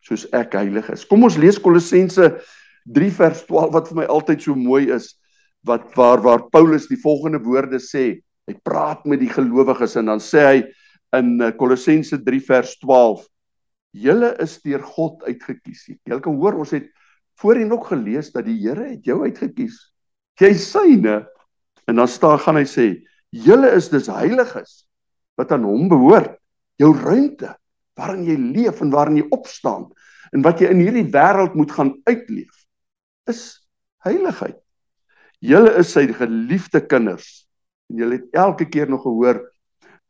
soos 0.00 0.26
ek 0.32 0.54
heilig 0.54 0.90
is. 0.90 1.04
Kom 1.04 1.24
ons 1.24 1.36
lees 1.36 1.58
Kolossense 1.58 2.42
3 2.86 3.10
vers 3.10 3.46
12 3.46 3.72
wat 3.72 3.88
vir 3.88 3.96
my 3.96 4.04
altyd 4.04 4.42
so 4.42 4.54
mooi 4.54 4.90
is 4.90 5.18
wat 5.64 5.94
waar 5.96 6.22
waar 6.22 6.50
Paulus 6.50 6.86
die 6.86 7.00
volgende 7.02 7.38
woorde 7.42 7.78
sê. 7.78 8.22
Hy 8.48 8.56
praat 8.66 9.04
met 9.06 9.20
die 9.22 9.30
gelowiges 9.30 9.96
en 10.00 10.10
dan 10.10 10.22
sê 10.22 10.42
hy 10.46 10.58
in 11.18 11.36
eh, 11.40 11.52
Kolossense 11.58 12.18
3 12.24 12.40
vers 12.48 12.74
12: 12.82 13.24
"Julle 13.92 14.32
is 14.42 14.58
deur 14.64 14.82
God 14.82 15.22
uitgekies." 15.28 15.86
Jy 15.92 16.20
kan 16.20 16.38
hoor 16.40 16.58
ons 16.64 16.74
het 16.74 16.88
voorheen 17.40 17.70
nog 17.70 17.88
gelees 17.88 18.32
dat 18.34 18.46
die 18.46 18.58
Here 18.60 18.88
het 18.94 19.06
jou 19.06 19.22
uitgekies. 19.24 19.78
Jy 20.40 20.54
syne. 20.58 21.22
En 21.86 21.98
dan 21.98 22.08
staan 22.08 22.38
gaan 22.38 22.56
hy 22.56 22.66
sê: 22.66 22.86
"Julle 23.30 23.70
is 23.76 23.88
dus 23.88 24.10
heiliges 24.10 24.84
wat 25.36 25.52
aan 25.52 25.64
hom 25.64 25.88
behoort." 25.88 26.38
Jou 26.80 26.94
ruimte 26.96 27.54
waarin 27.98 28.24
jy 28.24 28.36
leef 28.36 28.80
en 28.80 28.90
waarin 28.90 29.20
jy 29.20 29.26
opstaan 29.30 29.90
en 30.32 30.42
wat 30.42 30.60
jy 30.60 30.70
in 30.72 30.80
hierdie 30.80 31.10
wêreld 31.12 31.54
moet 31.54 31.70
gaan 31.70 31.92
uitleef 32.08 32.64
is 33.30 33.42
heiligheid. 34.06 34.58
Julle 35.42 35.74
is 35.78 35.92
sy 35.92 36.06
geliefde 36.16 36.80
kinders. 36.86 37.44
En 37.92 38.00
julle 38.00 38.18
het 38.18 38.40
elke 38.40 38.66
keer 38.72 38.88
nog 38.90 39.04
gehoor 39.04 39.42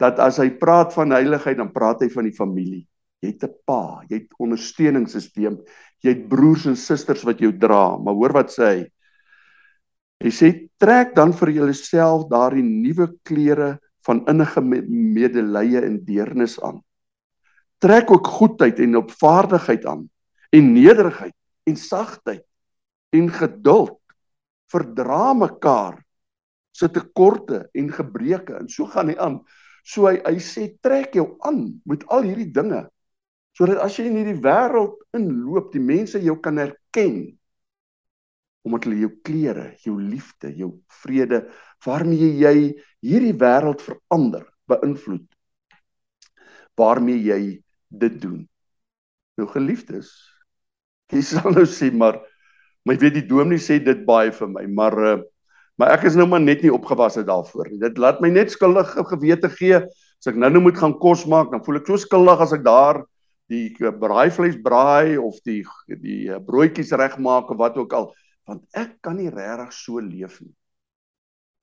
dat 0.00 0.22
as 0.22 0.38
hy 0.38 0.48
praat 0.58 0.94
van 0.94 1.14
heiligheid 1.14 1.58
dan 1.58 1.72
praat 1.74 2.02
hy 2.02 2.08
van 2.14 2.26
die 2.30 2.36
familie. 2.36 2.86
Jy 3.22 3.34
het 3.34 3.44
'n 3.44 3.54
pa, 3.66 4.02
jy 4.08 4.22
het 4.22 4.38
ondersteuningssisteem, 4.38 5.58
jy 6.02 6.10
het 6.10 6.28
broers 6.28 6.66
en 6.66 6.76
susters 6.76 7.22
wat 7.22 7.38
jou 7.38 7.52
dra, 7.52 7.98
maar 7.98 8.14
hoor 8.14 8.32
wat 8.32 8.50
sê 8.50 8.64
hy? 8.64 8.80
Hy 10.22 10.30
sê 10.30 10.68
trek 10.78 11.14
dan 11.14 11.32
vir 11.32 11.50
julleself 11.50 12.28
daardie 12.30 12.62
nuwe 12.62 13.12
klere 13.22 13.78
van 14.06 14.24
innige 14.26 14.60
medelee 14.62 15.82
en 15.82 16.04
deernis 16.04 16.58
aan 16.62 16.82
trek 17.82 18.10
ook 18.14 18.26
goedheid 18.26 18.78
en 18.78 19.00
opvaardigheid 19.02 19.86
aan 19.90 20.06
en 20.54 20.72
nederigheid 20.72 21.34
en 21.66 21.76
sagtheid 21.76 22.44
en 23.10 23.28
geduld 23.34 23.98
verdra 24.70 25.32
mekaar 25.34 25.98
se 26.72 26.88
tekorte 26.88 27.66
en 27.78 27.92
gebreke 27.92 28.56
en 28.60 28.68
so 28.68 28.88
gaan 28.92 29.12
hy 29.12 29.18
aan 29.20 29.38
so 29.84 30.08
hy 30.08 30.18
hy 30.24 30.38
sê 30.40 30.70
trek 30.84 31.16
jou 31.18 31.28
aan 31.48 31.66
met 31.88 32.04
al 32.08 32.26
hierdie 32.28 32.50
dinge 32.54 32.86
sodat 33.58 33.82
as 33.84 33.98
jy 33.98 34.08
in 34.08 34.18
hierdie 34.20 34.40
wêreld 34.44 34.96
inloop 35.16 35.72
die 35.74 35.84
mense 35.84 36.20
jou 36.22 36.38
kan 36.40 36.60
herken 36.62 37.22
omdat 38.62 38.86
hulle 38.86 39.00
jou 39.02 39.12
klere, 39.26 39.66
jou 39.82 39.96
liefde, 39.98 40.52
jou 40.54 40.70
vrede 41.02 41.42
waarmee 41.86 42.30
jy 42.38 42.54
hierdie 43.02 43.34
wêreld 43.34 43.82
verander, 43.82 44.44
beïnvloed. 44.70 45.26
Waarmee 46.78 47.18
jy 47.26 47.40
dit 48.02 48.20
doen. 48.22 48.44
Nou 49.38 49.48
geliefdes, 49.50 50.12
jy 51.12 51.24
sal 51.26 51.50
nou 51.56 51.66
sê 51.68 51.90
maar 51.90 52.20
my 52.86 52.96
weet 52.98 53.18
die 53.18 53.26
dominee 53.26 53.62
sê 53.62 53.80
dit 53.82 54.06
baie 54.06 54.32
vir 54.34 54.50
my, 54.50 54.64
maar 54.70 54.96
uh, 54.98 55.18
maar 55.80 55.94
ek 55.96 56.06
is 56.10 56.16
nou 56.18 56.26
maar 56.28 56.42
net 56.42 56.62
nie 56.64 56.72
opgewasse 56.72 57.24
daarvoor 57.26 57.70
nie. 57.70 57.80
Dit 57.82 58.00
laat 58.00 58.20
my 58.22 58.30
net 58.32 58.52
skuldig 58.52 58.92
gewete 59.10 59.50
gee 59.52 59.80
as 59.82 60.30
ek 60.30 60.38
nou 60.38 60.52
nou 60.52 60.62
moet 60.68 60.78
gaan 60.78 60.94
kos 61.02 61.24
maak, 61.26 61.50
dan 61.50 61.62
voel 61.64 61.80
ek 61.80 61.88
so 61.90 61.98
skuldig 61.98 62.42
as 62.44 62.52
ek 62.54 62.62
daar 62.66 63.02
die 63.50 63.68
eh, 63.82 63.90
braaivleis 63.90 64.58
braai 64.62 65.18
of 65.18 65.38
die 65.46 65.62
die 65.88 66.30
eh, 66.30 66.40
broodjies 66.42 66.92
regmaak 66.98 67.50
of 67.50 67.58
wat 67.60 67.78
ook 67.80 67.96
al, 67.98 68.12
want 68.48 68.62
ek 68.78 69.00
kan 69.02 69.18
nie 69.18 69.32
regtig 69.32 69.72
so 69.74 70.02
leef 70.02 70.40
nie. 70.40 70.54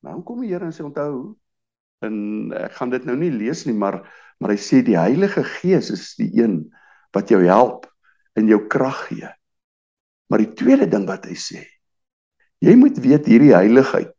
Nou 0.04 0.20
kom 0.24 0.44
die 0.44 0.52
Here 0.52 0.68
en 0.68 0.76
sê 0.76 0.84
onthou 0.86 1.36
en 2.06 2.18
ek 2.56 2.78
gaan 2.78 2.92
dit 2.94 3.08
nou 3.08 3.18
nie 3.20 3.32
lees 3.34 3.66
nie, 3.68 3.76
maar 3.76 4.02
maar 4.40 4.54
hy 4.54 4.60
sê 4.64 4.80
die 4.88 4.96
Heilige 4.96 5.44
Gees 5.44 5.90
is 5.92 6.14
die 6.16 6.30
een 6.40 6.62
wat 7.16 7.32
jou 7.32 7.42
help 7.44 7.90
en 8.40 8.48
jou 8.48 8.62
krag 8.72 9.02
gee. 9.10 9.28
Maar 10.32 10.46
die 10.46 10.54
tweede 10.56 10.88
ding 10.88 11.08
wat 11.10 11.26
hy 11.28 11.36
sê, 11.36 11.66
jy 12.64 12.76
moet 12.80 12.98
weet 13.00 13.28
hierdie 13.30 13.56
heiligheid 13.56 14.16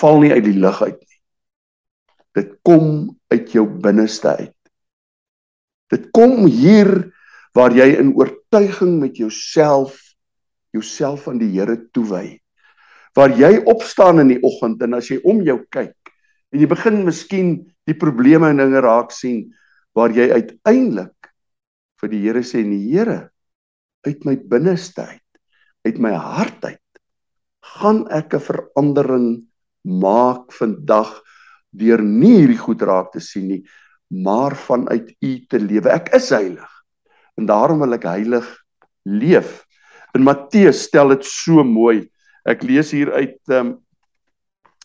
val 0.00 0.22
nie 0.22 0.32
uit 0.32 0.44
die 0.46 0.56
lug 0.56 0.78
uit 0.82 0.98
nie. 0.98 1.18
Dit 2.32 2.52
kom 2.64 2.86
uit 3.32 3.50
jou 3.52 3.66
binneste 3.68 4.32
uit. 4.38 4.56
Dit 5.92 6.08
kom 6.16 6.46
hier 6.48 7.12
waar 7.52 7.74
jy 7.76 7.90
in 8.00 8.14
oortuiging 8.16 8.96
met 9.02 9.20
jouself 9.20 9.98
jouself 10.72 11.26
aan 11.28 11.40
die 11.42 11.50
Here 11.52 11.76
toewy. 11.92 12.38
Waar 13.12 13.34
jy 13.36 13.58
opstaan 13.68 14.22
in 14.22 14.32
die 14.32 14.40
oggend 14.40 14.80
en 14.84 14.96
as 14.96 15.10
jy 15.12 15.20
om 15.28 15.42
jou 15.44 15.58
kyk 15.68 15.96
en 16.52 16.60
jy 16.60 16.68
begin 16.68 17.02
miskien 17.04 17.52
die 17.88 17.96
probleme 17.96 18.50
en 18.52 18.60
dinge 18.60 18.80
raak 18.84 19.12
sien, 19.12 19.46
waar 19.96 20.12
jy 20.12 20.30
uiteindelik 20.32 21.32
vir 22.00 22.12
die 22.12 22.22
Here 22.24 22.42
sê 22.44 22.64
nee 22.64 22.88
Here 22.88 23.28
uit 24.08 24.24
my 24.26 24.36
binneste 24.36 25.04
uit 25.04 25.20
uit 25.86 25.98
my 26.00 26.12
hart 26.16 26.64
uit 26.64 26.81
gaan 27.78 28.04
ek 28.10 28.34
'n 28.34 28.46
verandering 28.48 29.28
maak 29.84 30.52
vandag 30.52 31.10
deur 31.72 32.02
nie 32.02 32.36
hierdie 32.42 32.60
goed 32.60 32.82
raak 32.82 33.12
te 33.12 33.20
sien 33.20 33.48
nie 33.48 33.62
maar 34.12 34.54
vanuit 34.56 35.08
u 35.20 35.32
te 35.48 35.58
lewe 35.58 35.88
ek 35.90 36.12
is 36.14 36.30
heilig 36.30 36.72
en 37.38 37.46
daarom 37.46 37.80
wil 37.80 37.94
ek 37.96 38.04
heilig 38.04 38.48
leef 39.04 39.64
in 40.14 40.24
Matteus 40.24 40.84
stel 40.88 41.08
dit 41.16 41.24
so 41.24 41.64
mooi 41.64 42.08
ek 42.44 42.62
lees 42.62 42.92
hier 42.92 43.12
uit 43.12 43.40
um, 43.48 43.78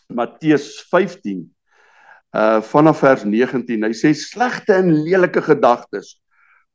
Matteus 0.08 0.80
15 0.90 1.44
uh 2.36 2.60
vanaf 2.60 3.00
vers 3.00 3.24
19. 3.24 3.86
Hy 3.88 3.94
sê 3.96 4.12
slegte 4.12 4.76
en 4.76 4.90
lelike 4.92 5.40
gedagtes 5.44 6.18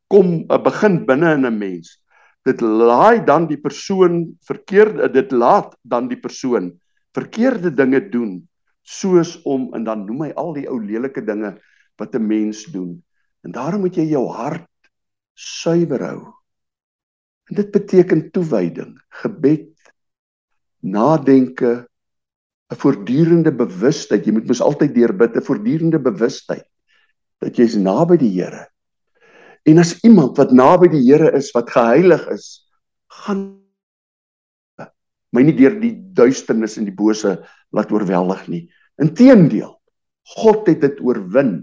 kom 0.09 0.43
uh, 0.49 0.57
begin 0.57 1.03
binne 1.05 1.35
in 1.37 1.45
'n 1.45 1.57
mens. 1.57 1.99
Dit 2.43 2.61
laai 2.61 3.23
dan 3.25 3.47
die 3.47 3.59
persoon 3.59 4.35
verkeerde 4.43 5.09
dit 5.11 5.31
laat 5.31 5.75
dan 5.81 6.09
die 6.11 6.19
persoon 6.19 6.73
verkeerde 7.13 7.71
dinge 7.71 8.01
doen 8.09 8.41
soos 8.83 9.37
om 9.47 9.69
en 9.77 9.85
dan 9.87 10.03
noem 10.05 10.25
hy 10.27 10.31
al 10.35 10.53
die 10.57 10.67
ou 10.67 10.79
lelike 10.81 11.23
dinge 11.23 11.53
wat 11.97 12.15
'n 12.15 12.27
mens 12.27 12.65
doen. 12.65 13.03
En 13.43 13.51
daarom 13.51 13.81
moet 13.81 13.95
jy 13.95 14.09
jou 14.11 14.27
hart 14.27 14.67
suiwer 15.33 16.01
hou. 16.01 16.33
En 17.49 17.55
dit 17.55 17.71
beteken 17.71 18.31
toewyding, 18.31 18.97
gebed, 19.09 19.71
nadenke, 20.79 21.87
'n 22.71 22.75
voortdurende 22.75 23.51
bewustheid. 23.51 24.25
Jy 24.25 24.33
moet 24.33 24.47
mos 24.47 24.61
altyd 24.61 24.95
deur 24.95 25.13
bid, 25.13 25.35
'n 25.35 25.41
voortdurende 25.41 25.99
bewustheid 25.99 26.67
dat 27.39 27.57
jy 27.57 27.63
is 27.63 27.75
naby 27.75 28.17
die 28.17 28.31
Here. 28.31 28.67
En 29.69 29.79
as 29.79 29.95
iemand 30.03 30.37
wat 30.39 30.51
naby 30.51 30.89
die 30.91 31.03
Here 31.05 31.31
is, 31.37 31.51
wat 31.55 31.71
geheilig 31.71 32.23
is, 32.33 32.47
gaan 33.23 33.45
my 35.33 35.41
nie 35.41 35.55
deur 35.57 35.79
die 35.81 35.95
duisternis 36.13 36.77
en 36.77 36.85
die 36.85 36.95
bose 36.95 37.39
laat 37.73 37.91
oorweldig 37.93 38.43
nie. 38.51 38.63
Inteendeel, 39.01 39.71
God 40.37 40.67
het 40.69 40.83
dit 40.83 40.99
oorwin. 41.01 41.55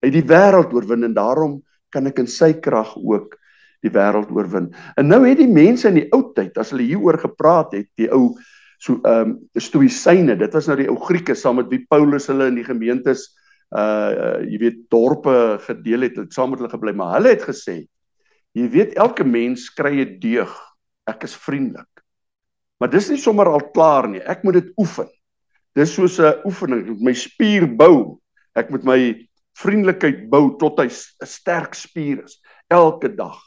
Hy 0.00 0.08
het 0.08 0.16
die 0.16 0.28
wêreld 0.30 0.72
oorwin 0.74 1.04
en 1.06 1.16
daarom 1.16 1.58
kan 1.92 2.08
ek 2.08 2.22
in 2.22 2.30
sy 2.30 2.54
krag 2.64 2.94
ook 2.96 3.36
die 3.84 3.92
wêreld 3.92 4.30
oorwin. 4.32 4.70
En 4.96 5.10
nou 5.10 5.20
het 5.26 5.42
die 5.42 5.50
mense 5.50 5.90
in 5.90 6.00
die 6.00 6.08
ou 6.14 6.24
tyd, 6.36 6.56
as 6.56 6.72
hulle 6.72 6.86
hieroor 6.86 7.18
gepraat 7.20 7.74
het, 7.76 7.90
die 7.98 8.08
ou 8.14 8.32
so 8.82 8.98
ehm 9.06 9.34
um, 9.34 9.34
stoïsyne 9.62 10.34
dit 10.40 10.54
was 10.56 10.66
nou 10.66 10.74
die 10.80 10.88
ou 10.90 10.96
Grieke 10.98 11.36
saam 11.38 11.60
met 11.60 11.68
wie 11.70 11.84
Paulus 11.86 12.26
hulle 12.30 12.48
in 12.50 12.56
die 12.58 12.66
gemeentes 12.66 13.28
uh, 13.72 14.10
uh 14.26 14.38
jy 14.44 14.58
weet 14.58 14.78
dorpe 14.90 15.58
gedeel 15.66 16.08
het 16.08 16.20
saam 16.32 16.50
met 16.50 16.60
hulle 16.60 16.72
gebly 16.72 16.92
maar 16.92 17.16
hulle 17.16 17.32
het 17.34 17.42
gesê 17.48 17.82
jy 18.56 18.68
weet 18.68 18.94
elke 19.00 19.24
mens 19.24 19.70
kry 19.72 20.04
'n 20.04 20.18
deug. 20.20 20.52
Ek 21.08 21.24
is 21.24 21.34
vriendelik. 21.34 21.88
Maar 22.78 22.90
dis 22.90 23.08
nie 23.10 23.18
sommer 23.18 23.48
al 23.48 23.70
klaar 23.70 24.08
nie. 24.08 24.20
Ek 24.20 24.42
moet 24.44 24.54
dit 24.54 24.72
oefen. 24.76 25.08
Dis 25.74 25.94
soos 25.94 26.18
'n 26.20 26.42
oefening. 26.44 26.86
Met 26.86 27.00
my 27.00 27.14
spier 27.14 27.66
bou. 27.66 28.20
Ek 28.54 28.70
moet 28.70 28.84
my 28.84 29.28
vriendelikheid 29.56 30.28
bou 30.30 30.56
tot 30.58 30.78
hy 30.78 30.86
'n 30.86 31.26
sterk 31.26 31.74
spier 31.74 32.24
is 32.24 32.40
elke 32.68 33.08
dag. 33.08 33.38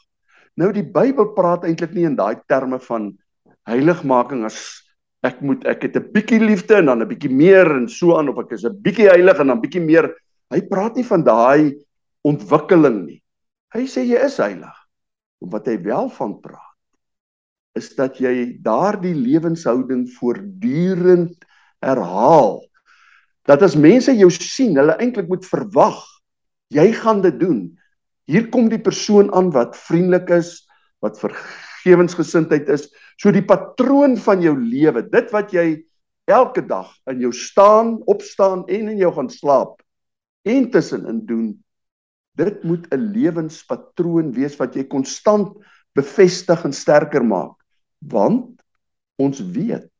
Nou 0.56 0.72
die 0.72 0.82
Bybel 0.82 1.34
praat 1.34 1.64
eintlik 1.64 1.92
nie 1.92 2.04
in 2.04 2.16
daai 2.16 2.40
terme 2.48 2.78
van 2.78 3.18
heiligmaking 3.66 4.44
as 4.44 4.82
ek 5.26 5.42
moet 5.42 5.64
ek 5.66 5.88
het 5.88 5.96
'n 5.96 6.12
bietjie 6.14 6.40
liefde 6.40 6.78
en 6.78 6.86
dan 6.86 7.02
'n 7.02 7.08
bietjie 7.08 7.32
meer 7.32 7.66
en 7.66 7.88
so 7.88 8.16
aan 8.18 8.28
of 8.28 8.38
ek 8.38 8.52
is 8.52 8.64
'n 8.64 8.80
bietjie 8.82 9.08
heilig 9.10 9.40
en 9.40 9.48
dan 9.48 9.60
bietjie 9.60 9.82
meer. 9.82 10.14
Hy 10.50 10.60
praat 10.60 10.96
nie 10.96 11.04
van 11.04 11.22
daai 11.24 11.74
ontwikkeling 12.24 13.06
nie. 13.06 13.22
Hy 13.74 13.86
sê 13.86 14.06
jy 14.06 14.24
is 14.24 14.38
heilig. 14.38 14.76
Wat 15.40 15.66
hy 15.66 15.76
wel 15.82 16.08
van 16.08 16.40
praat 16.40 16.62
is 17.76 17.94
dat 17.94 18.16
jy 18.16 18.56
daardie 18.64 19.14
lewenshouding 19.14 20.08
voortdurend 20.16 21.44
herhaal. 21.84 22.64
Dat 23.44 23.62
as 23.62 23.76
mense 23.76 24.14
jou 24.16 24.30
sien, 24.30 24.76
hulle 24.76 24.96
eintlik 24.96 25.28
moet 25.28 25.44
verwag 25.44 26.00
jy 26.74 26.88
gaan 26.92 27.20
dit 27.22 27.36
doen. 27.40 27.60
Hier 28.26 28.48
kom 28.50 28.70
die 28.72 28.80
persoon 28.82 29.30
aan 29.34 29.52
wat 29.54 29.76
vriendelik 29.78 30.30
is, 30.34 30.66
wat 31.04 31.20
vergewensgesindheid 31.86 32.68
is, 32.74 32.90
So 33.16 33.32
die 33.32 33.44
patroon 33.44 34.16
van 34.20 34.42
jou 34.44 34.54
lewe, 34.56 35.02
dit 35.08 35.30
wat 35.32 35.52
jy 35.56 35.66
elke 36.28 36.62
dag 36.66 36.90
in 37.08 37.22
jou 37.24 37.32
staan, 37.32 37.96
opstaan 38.10 38.66
en 38.68 38.90
in 38.92 39.00
jou 39.00 39.12
gaan 39.16 39.30
slaap 39.32 39.80
en 40.46 40.68
tussenin 40.70 41.22
doen. 41.26 41.46
Dit 42.36 42.62
moet 42.64 42.84
'n 42.92 43.12
lewenspatroon 43.14 44.32
wees 44.32 44.56
wat 44.60 44.76
jy 44.76 44.84
konstant 44.84 45.56
bevestig 45.94 46.64
en 46.64 46.72
sterker 46.72 47.24
maak. 47.24 47.56
Want 48.04 48.60
ons 49.18 49.40
weet 49.40 49.90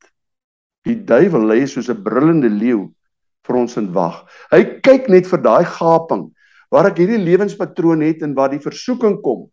die 0.85 1.05
duiwel 1.05 1.49
lê 1.49 1.67
soos 1.67 1.89
'n 1.89 2.03
brullende 2.03 2.51
leeu 2.51 2.93
vir 3.47 3.57
ons 3.57 3.77
in 3.77 3.93
wag. 3.93 4.29
Hy 4.51 4.81
kyk 4.83 5.09
net 5.09 5.27
vir 5.27 5.41
daai 5.41 5.65
gaping 5.65 6.35
waar 6.71 6.87
ek 6.87 6.99
hierdie 6.99 7.25
lewenspatroon 7.25 8.03
het 8.03 8.23
en 8.23 8.35
waar 8.35 8.51
die 8.51 8.61
versoeking 8.61 9.23
kom 9.23 9.49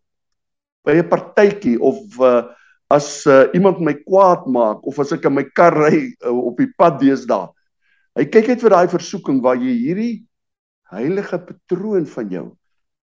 by 0.84 1.00
'n 1.00 1.08
partytjie 1.08 1.78
of 1.80 1.98
uh, 2.20 2.44
as 2.92 3.24
uh, 3.26 3.48
iemand 3.56 3.80
my 3.80 3.94
kwaad 4.04 4.46
maak 4.46 4.84
of 4.86 4.98
as 5.00 5.12
ek 5.16 5.24
in 5.24 5.34
my 5.34 5.44
kar 5.56 5.72
ry 5.72 6.12
uh, 6.24 6.30
op 6.30 6.60
die 6.60 6.70
pad 6.76 7.00
deesdae. 7.00 7.48
Hy 8.14 8.24
kyk 8.30 8.52
net 8.52 8.62
vir 8.62 8.74
daai 8.76 8.88
versoeking 8.92 9.40
waar 9.42 9.58
jy 9.58 9.72
hierdie 9.74 10.14
heilige 10.92 11.40
patroon 11.40 12.06
van 12.06 12.30
jou 12.30 12.46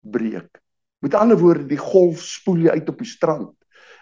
breek. 0.03 0.59
Met 1.05 1.15
ander 1.15 1.37
woorde, 1.39 1.67
die 1.69 1.79
golf 1.79 2.19
spoel 2.25 2.65
jy 2.65 2.73
uit 2.73 2.89
op 2.89 2.99
die 2.99 3.07
strand 3.07 3.53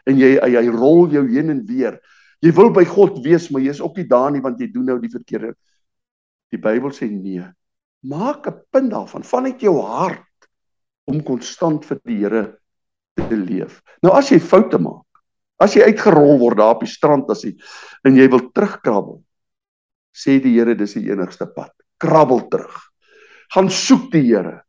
en 0.10 0.18
jy 0.22 0.36
hy, 0.40 0.52
hy 0.56 0.68
rol 0.72 1.12
jou 1.14 1.26
heen 1.28 1.52
en 1.54 1.62
weer. 1.68 2.00
Jy 2.42 2.54
wil 2.56 2.72
by 2.74 2.86
God 2.88 3.20
wees, 3.26 3.50
maar 3.52 3.64
jy's 3.64 3.82
ook 3.82 3.98
nie 4.00 4.08
daar 4.08 4.32
nie 4.32 4.42
want 4.44 4.60
jy 4.62 4.70
doen 4.72 4.88
nou 4.90 4.98
die 5.02 5.12
verkeerde. 5.12 5.54
Die 6.54 6.62
Bybel 6.62 6.94
sê 6.94 7.10
nee. 7.12 7.44
Maak 8.06 8.48
'n 8.48 8.62
punt 8.72 8.92
daarvan 8.92 9.24
vanuit 9.24 9.62
jou 9.62 9.82
hart 9.82 10.50
om 11.06 11.24
konstant 11.24 11.86
vir 11.86 12.00
die 12.06 12.22
Here 12.22 12.44
te 13.15 13.38
leef. 13.38 13.82
Nou 14.04 14.13
as 14.17 14.30
jy 14.32 14.39
foute 14.43 14.80
maak, 14.82 15.04
as 15.62 15.75
jy 15.75 15.88
uitgerol 15.88 16.38
word 16.41 16.60
daar 16.60 16.75
op 16.75 16.84
die 16.84 16.91
strand 16.91 17.30
as 17.32 17.45
jy 17.47 17.56
en 18.08 18.17
jy 18.19 18.28
wil 18.32 18.49
terugkrabbel, 18.51 19.21
sê 20.15 20.39
die 20.43 20.56
Here 20.56 20.75
dis 20.75 20.95
die 20.95 21.10
enigste 21.12 21.47
pad. 21.51 21.73
Krabbel 21.99 22.45
terug. 22.51 22.75
Gaan 23.56 23.69
soek 23.71 24.10
die 24.13 24.23
Here. 24.30 24.62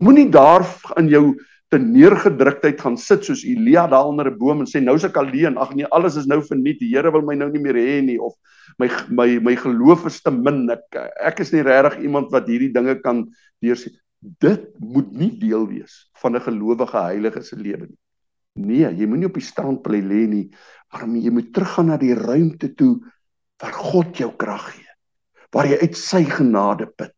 Moenie 0.00 0.28
daar 0.32 0.64
in 1.00 1.08
jou 1.12 1.24
te 1.70 1.78
neergedruktheid 1.78 2.80
gaan 2.82 2.96
sit 2.98 3.24
soos 3.24 3.44
Elia 3.46 3.86
daar 3.86 4.08
onder 4.10 4.26
'n 4.30 4.38
boom 4.38 4.60
en 4.60 4.66
sê 4.66 4.82
nou 4.82 4.96
is 4.96 5.04
ek 5.04 5.16
alleen. 5.16 5.58
Ag 5.58 5.74
nee, 5.74 5.86
alles 5.86 6.16
is 6.16 6.26
nou 6.26 6.42
verniet. 6.42 6.80
Die 6.80 6.90
Here 6.94 7.12
wil 7.12 7.22
my 7.22 7.34
nou 7.34 7.48
nie 7.48 7.60
meer 7.60 7.74
hê 7.74 8.02
nie 8.02 8.18
of 8.18 8.34
my 8.78 8.88
my 9.08 9.38
my 9.38 9.54
geloof 9.54 10.06
is 10.06 10.20
te 10.22 10.30
min. 10.30 10.68
Ek 10.70 10.82
ek 11.20 11.40
is 11.40 11.52
nie 11.52 11.62
regtig 11.62 12.02
iemand 12.02 12.30
wat 12.32 12.48
hierdie 12.48 12.72
dinge 12.72 13.00
kan 13.00 13.28
deursien. 13.62 13.94
Dit 14.20 14.68
moet 14.78 15.12
nie 15.16 15.32
deel 15.40 15.66
wees 15.68 16.10
van 16.20 16.36
'n 16.36 16.44
gelowige 16.44 16.96
heilige 16.96 17.42
se 17.42 17.56
lewe 17.56 17.86
nie. 17.86 17.98
Nee, 18.54 18.88
jy 18.92 19.06
moenie 19.06 19.26
op 19.30 19.38
die 19.38 19.44
strand 19.44 19.82
bly 19.82 20.00
lê 20.00 20.26
nie. 20.28 20.50
Maar 20.92 21.06
jy 21.06 21.30
moet 21.30 21.52
teruggaan 21.54 21.86
na 21.86 21.96
die 21.96 22.14
ruimte 22.14 22.74
toe 22.74 23.00
waar 23.60 23.72
God 23.72 24.16
jou 24.16 24.30
krag 24.36 24.74
gee. 24.74 24.88
Waar 25.52 25.66
jy 25.66 25.78
uit 25.80 25.96
sy 25.96 26.24
genade 26.24 26.86
put. 26.86 27.16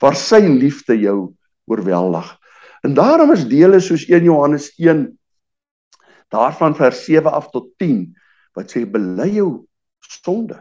Waar 0.00 0.14
sy 0.14 0.40
liefde 0.40 0.96
jou 0.98 1.34
oorweldig. 1.66 2.38
En 2.82 2.94
daarom 2.94 3.32
is 3.32 3.46
dele 3.48 3.80
soos 3.80 4.06
1 4.08 4.24
Johannes 4.24 4.70
1 4.78 5.18
daarvan 6.28 6.76
vers 6.76 7.04
7 7.04 7.32
af 7.32 7.50
tot 7.50 7.72
10 7.80 8.14
wat 8.56 8.72
sê 8.72 8.84
bely 8.86 9.30
jou 9.38 9.66
sonde. 10.00 10.58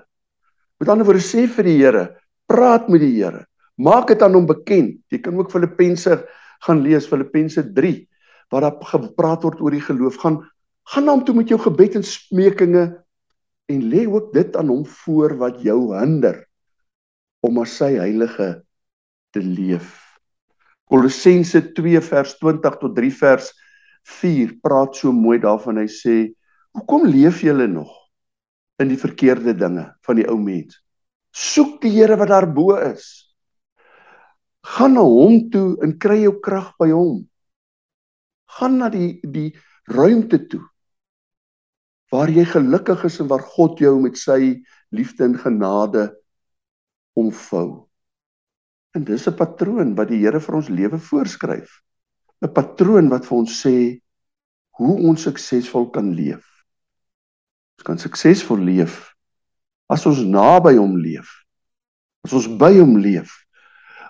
Met 0.80 0.90
ander 0.90 1.06
woorde 1.08 1.24
sê 1.24 1.48
vir 1.50 1.66
die 1.66 1.78
Here, 1.80 2.04
praat 2.48 2.90
met 2.90 3.02
die 3.02 3.16
Here. 3.18 3.47
Maak 3.78 4.10
dit 4.10 4.22
aan 4.26 4.34
hom 4.34 4.48
bekend. 4.50 4.98
Jy 5.14 5.22
kan 5.22 5.38
ook 5.38 5.54
Filippense 5.54 6.22
gaan 6.66 6.82
lees 6.82 7.06
Filippense 7.10 7.62
3 7.74 8.08
waar 8.50 8.64
daar 8.64 8.78
gepraat 8.90 9.44
word 9.44 9.62
oor 9.62 9.76
die 9.76 9.84
geloof. 9.84 10.18
Gaan 10.24 10.42
gaan 10.88 11.06
na 11.06 11.18
hom 11.18 11.26
toe 11.28 11.36
met 11.36 11.52
jou 11.52 11.60
gebed 11.60 11.98
en 12.00 12.06
smekinge 12.06 12.86
en 13.68 13.82
lê 13.92 14.06
ook 14.08 14.32
dit 14.34 14.56
aan 14.56 14.72
hom 14.72 14.86
voor 15.04 15.36
wat 15.38 15.60
jou 15.62 15.92
hinder 15.92 16.46
om 17.44 17.60
as 17.62 17.76
sy 17.78 17.92
heilige 18.00 18.48
te 19.36 19.44
leef. 19.44 20.00
Kolossense 20.88 21.60
2 21.76 22.02
vers 22.02 22.38
20 22.40 22.80
tot 22.80 22.96
3 22.96 23.12
vers 23.20 23.52
4 24.08 24.56
praat 24.64 24.96
so 24.96 25.12
mooi 25.12 25.38
daarvan 25.44 25.82
hy 25.84 25.88
sê 25.92 26.18
hoekom 26.78 27.08
leef 27.12 27.44
julle 27.44 27.68
nog 27.68 27.92
in 28.82 28.92
die 28.94 29.00
verkeerde 29.00 29.54
dinge 29.58 29.90
van 30.08 30.20
die 30.20 30.28
ou 30.32 30.38
mens 30.40 30.80
soek 31.36 31.82
die 31.84 31.92
Here 31.98 32.16
wat 32.18 32.32
daar 32.32 32.48
bo 32.50 32.78
is 32.80 33.27
gaan 34.76 34.98
na 34.98 35.06
hom 35.06 35.40
toe 35.54 35.78
en 35.84 35.98
kry 36.00 36.22
jou 36.24 36.36
krag 36.44 36.74
by 36.82 36.90
hom 36.92 37.24
gaan 38.60 38.80
na 38.82 38.92
die 38.94 39.20
die 39.24 39.50
ruimte 39.88 40.44
toe 40.52 40.64
waar 42.12 42.32
jy 42.32 42.46
gelukkig 42.48 43.04
is 43.10 43.20
en 43.24 43.32
waar 43.32 43.44
God 43.56 43.80
jou 43.84 43.98
met 44.04 44.18
sy 44.20 44.40
liefde 44.96 45.28
en 45.28 45.36
genade 45.40 46.10
omvou 47.18 47.88
En 48.98 49.04
dis 49.06 49.28
'n 49.30 49.36
patroon 49.38 49.94
wat 49.96 50.10
die 50.10 50.22
Here 50.24 50.40
vir 50.42 50.56
ons 50.56 50.70
lewe 50.70 50.98
voorskryf. 50.98 51.70
'n 52.42 52.54
Patroon 52.54 53.10
wat 53.14 53.26
vir 53.26 53.38
ons 53.38 53.54
sê 53.64 54.02
hoe 54.78 54.96
ons 55.10 55.22
suksesvol 55.22 55.90
kan 55.94 56.14
leef. 56.14 56.46
Ons 57.78 57.86
kan 57.86 57.98
suksesvol 57.98 58.58
leef 58.58 59.14
as 59.90 60.06
ons 60.06 60.24
naby 60.26 60.78
hom 60.78 60.98
leef. 60.98 61.30
As 62.26 62.34
ons 62.34 62.48
by 62.48 62.74
hom 62.80 62.98
leef. 62.98 63.30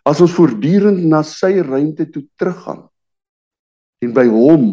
As 0.08 0.22
ons 0.24 0.34
voortdurend 0.38 1.04
na 1.12 1.20
sy 1.28 1.58
ruimte 1.60 2.08
toe 2.14 2.24
teruggaan 2.40 2.86
en 4.04 4.14
by 4.16 4.28
hom 4.32 4.68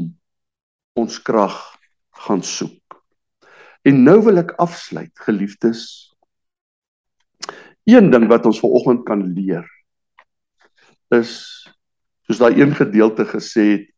ons 1.01 1.18
krag 1.27 1.57
gaan 2.25 2.42
soek. 2.47 2.99
En 3.85 4.05
nou 4.07 4.20
wil 4.25 4.38
ek 4.44 4.55
afsluit, 4.62 5.12
geliefdes. 5.27 5.81
Een 7.90 8.12
ding 8.12 8.29
wat 8.31 8.47
ons 8.49 8.62
vanoggend 8.62 9.03
kan 9.09 9.25
leer 9.35 9.66
is 11.12 11.33
soos 12.27 12.40
daai 12.40 12.61
een 12.61 12.73
gedeelte 12.77 13.27
gesê 13.29 13.64
het 13.75 13.90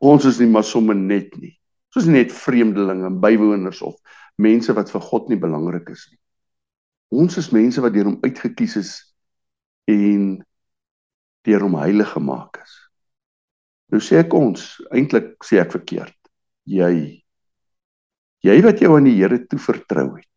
ons 0.00 0.24
is 0.24 0.38
nie 0.40 0.48
maar 0.48 0.64
sommer 0.64 0.96
net 0.96 1.34
nie 1.40 1.52
soos 1.92 2.08
net 2.08 2.32
vreemdelinge 2.32 3.08
en 3.10 3.20
bywoners 3.20 3.82
of 3.84 3.98
mense 4.40 4.72
wat 4.76 4.92
vir 4.92 5.04
God 5.04 5.28
nie 5.28 5.40
belangrik 5.40 5.90
is 5.92 6.06
nie 6.10 6.20
ons 7.22 7.36
is 7.40 7.50
mense 7.52 7.82
wat 7.84 7.94
deur 7.94 8.08
hom 8.08 8.20
uitgekies 8.24 8.78
is 8.80 8.92
en 9.90 10.38
deur 11.46 11.64
hom 11.64 11.78
heilig 11.80 12.10
gemaak 12.14 12.60
is. 12.62 12.74
Nou 13.90 14.00
sê 14.04 14.20
ek 14.22 14.34
ons 14.36 14.66
eintlik 14.94 15.36
sê 15.46 15.60
ek 15.62 15.72
verkeerd. 15.74 16.16
Jy 16.68 17.20
jy 18.44 18.56
wat 18.64 18.80
jou 18.80 18.94
aan 18.96 19.08
die 19.08 19.18
Here 19.18 19.40
toe 19.44 19.60
vertrou 19.60 20.14
het 20.16 20.30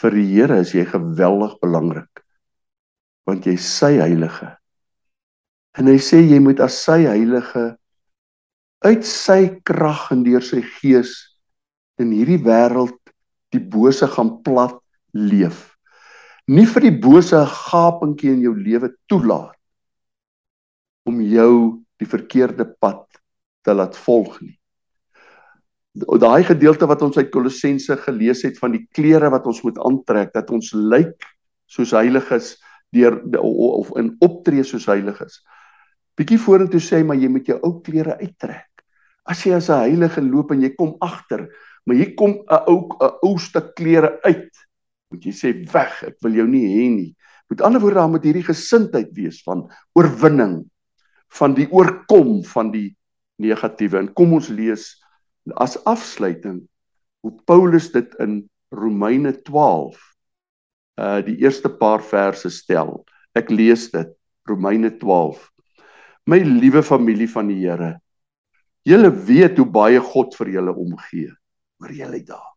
vir 0.00 0.16
die 0.16 0.28
Here 0.32 0.60
is 0.62 0.72
jy 0.74 0.86
geweldig 0.88 1.58
belangrik 1.62 2.24
want 3.28 3.44
jy 3.46 3.54
sy 3.62 3.92
heilige. 4.00 4.48
En 5.78 5.86
hy 5.86 5.98
sê 6.02 6.18
jy 6.24 6.40
moet 6.42 6.58
as 6.64 6.80
sy 6.82 7.04
heilige 7.04 7.66
uit 8.82 9.04
sy 9.06 9.60
krag 9.68 10.08
en 10.14 10.24
deur 10.26 10.42
sy 10.42 10.62
gees 10.80 11.12
in 12.00 12.14
hierdie 12.16 12.40
wêreld 12.42 12.96
die 13.54 13.60
bose 13.60 14.08
gaan 14.08 14.38
plat 14.46 14.78
leef. 15.14 15.68
Nie 16.50 16.66
vir 16.66 16.88
die 16.88 16.96
bose 17.04 17.44
gapingkie 17.68 18.32
in 18.32 18.42
jou 18.48 18.56
lewe 18.56 18.90
toelaat 19.10 19.59
om 21.08 21.20
jou 21.20 21.52
die 22.00 22.08
verkeerde 22.08 22.66
pad 22.80 23.04
te 23.64 23.74
laat 23.74 23.96
volg 23.96 24.40
nie. 24.40 24.56
Daai 25.94 26.44
gedeelte 26.46 26.86
wat 26.86 27.02
ons 27.02 27.18
uit 27.18 27.30
Kolossense 27.34 27.96
gelees 28.06 28.44
het 28.46 28.58
van 28.58 28.76
die 28.76 28.86
klere 28.94 29.30
wat 29.30 29.46
ons 29.50 29.62
moet 29.66 29.78
aantrek 29.82 30.32
dat 30.32 30.50
ons 30.54 30.72
lyk 30.72 31.26
soos 31.66 31.92
heiliges 31.96 32.54
deur 32.94 33.18
of 33.40 33.90
in 33.98 34.14
optree 34.22 34.62
soos 34.66 34.86
heiliges 34.90 35.40
bietjie 36.20 36.40
vorentoe 36.40 36.82
sê 36.84 37.00
maar 37.06 37.16
jy 37.20 37.30
moet 37.32 37.48
jou 37.48 37.56
ou 37.64 37.78
klere 37.84 38.18
uittrek. 38.20 38.68
As 39.24 39.44
jy 39.46 39.54
as 39.56 39.70
'n 39.70 39.88
heilige 39.88 40.20
loop 40.20 40.52
en 40.52 40.62
jy 40.62 40.74
kom 40.76 40.96
agter, 41.00 41.48
maar 41.86 41.96
hier 41.96 42.14
kom 42.14 42.44
'n 42.44 42.60
ou 42.68 42.88
'n 43.00 43.16
ou 43.22 43.38
stuk 43.38 43.74
klere 43.74 44.18
uit, 44.24 44.52
moet 45.10 45.24
jy 45.24 45.32
sê 45.32 45.48
weg, 45.72 46.02
ek 46.04 46.16
wil 46.22 46.34
jou 46.34 46.46
nie 46.46 46.66
hê 46.66 46.90
nie. 46.90 47.16
Met 47.50 47.62
ander 47.62 47.80
woorde, 47.80 47.96
daar 47.96 48.08
moet 48.08 48.24
hierdie 48.24 48.46
gesindheid 48.46 49.10
wees 49.14 49.42
van 49.42 49.68
oorwinning, 49.94 50.70
van 51.38 51.54
die 51.54 51.68
oorkom 51.70 52.40
van 52.44 52.72
die 52.74 52.90
negatiewe. 53.40 54.00
En 54.00 54.12
kom 54.14 54.34
ons 54.38 54.50
lees 54.52 54.92
as 55.56 55.78
afsluiting 55.88 56.60
hoe 57.24 57.34
Paulus 57.48 57.90
dit 57.92 58.14
in 58.22 58.42
Romeine 58.74 59.32
12 59.46 59.98
uh 61.00 61.20
die 61.24 61.38
eerste 61.40 61.70
paar 61.72 62.02
verse 62.04 62.50
stel. 62.52 63.00
Ek 63.38 63.50
lees 63.50 63.88
dit 63.94 64.10
Romeine 64.48 64.90
12 64.98 65.50
My 66.28 66.38
liewe 66.44 66.82
familie 66.84 67.26
van 67.32 67.48
die 67.48 67.62
Here. 67.62 67.94
Julle 68.86 69.10
weet 69.10 69.58
hoe 69.58 69.66
baie 69.66 70.00
God 70.00 70.36
vir 70.38 70.52
julle 70.56 70.74
omgee. 70.76 71.30
Oor 71.80 71.94
julle 71.96 72.20
daar. 72.28 72.52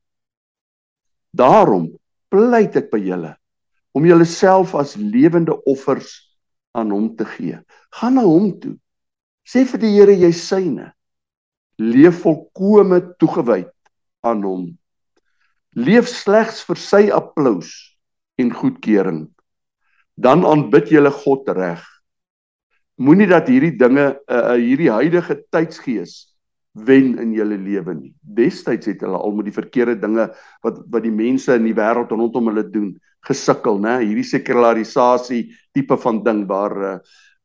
Daarom 1.33 1.87
pleit 2.29 2.75
ek 2.77 2.91
by 2.91 2.99
julle 3.01 3.33
om 3.93 4.05
julleself 4.05 4.73
as 4.77 4.95
lewende 4.97 5.55
offers 5.69 6.11
aan 6.73 6.91
hom 6.91 7.11
te 7.17 7.25
gee. 7.35 7.59
Gaan 7.99 8.17
na 8.17 8.25
hom 8.25 8.51
toe. 8.59 8.75
Sê 9.45 9.65
vir 9.69 9.81
die 9.83 9.93
Here 9.95 10.15
jy 10.17 10.31
syne. 10.35 10.91
Leef 11.81 12.21
volkome 12.23 13.01
toegewyd 13.19 13.71
aan 14.23 14.43
hom. 14.45 14.67
Leef 15.75 16.09
slegs 16.09 16.61
vir 16.67 16.79
sy 16.79 17.07
applous 17.13 17.71
en 18.39 18.53
goedkeuring. 18.53 19.25
Dan 20.13 20.45
aanbid 20.45 20.93
julle 20.93 21.11
God 21.23 21.49
reg 21.57 21.81
moenie 23.01 23.27
dat 23.29 23.49
hierdie 23.49 23.73
dinge 23.77 24.13
uh, 24.29 24.55
hierdie 24.59 24.91
huidige 24.93 25.39
tydsgees 25.53 26.33
wen 26.73 27.17
in 27.21 27.33
julle 27.35 27.57
lewe 27.57 27.93
nie. 27.97 28.13
Destyds 28.21 28.89
het 28.89 29.01
hulle 29.05 29.17
al 29.17 29.33
met 29.37 29.49
die 29.49 29.55
verkeerde 29.55 29.97
dinge 30.01 30.29
wat 30.65 30.81
wat 30.93 31.05
die 31.05 31.13
mense 31.13 31.53
in 31.57 31.67
die 31.67 31.77
wêreld 31.77 32.13
rondom 32.13 32.49
hulle 32.51 32.65
doen 32.69 32.93
gesukkel, 33.27 33.79
né? 33.79 33.99
Hierdie 34.03 34.27
sekularisasie 34.27 35.43
tipe 35.75 35.97
van 35.99 36.23
ding 36.25 36.43
waar 36.49 36.75
uh, 36.77 36.97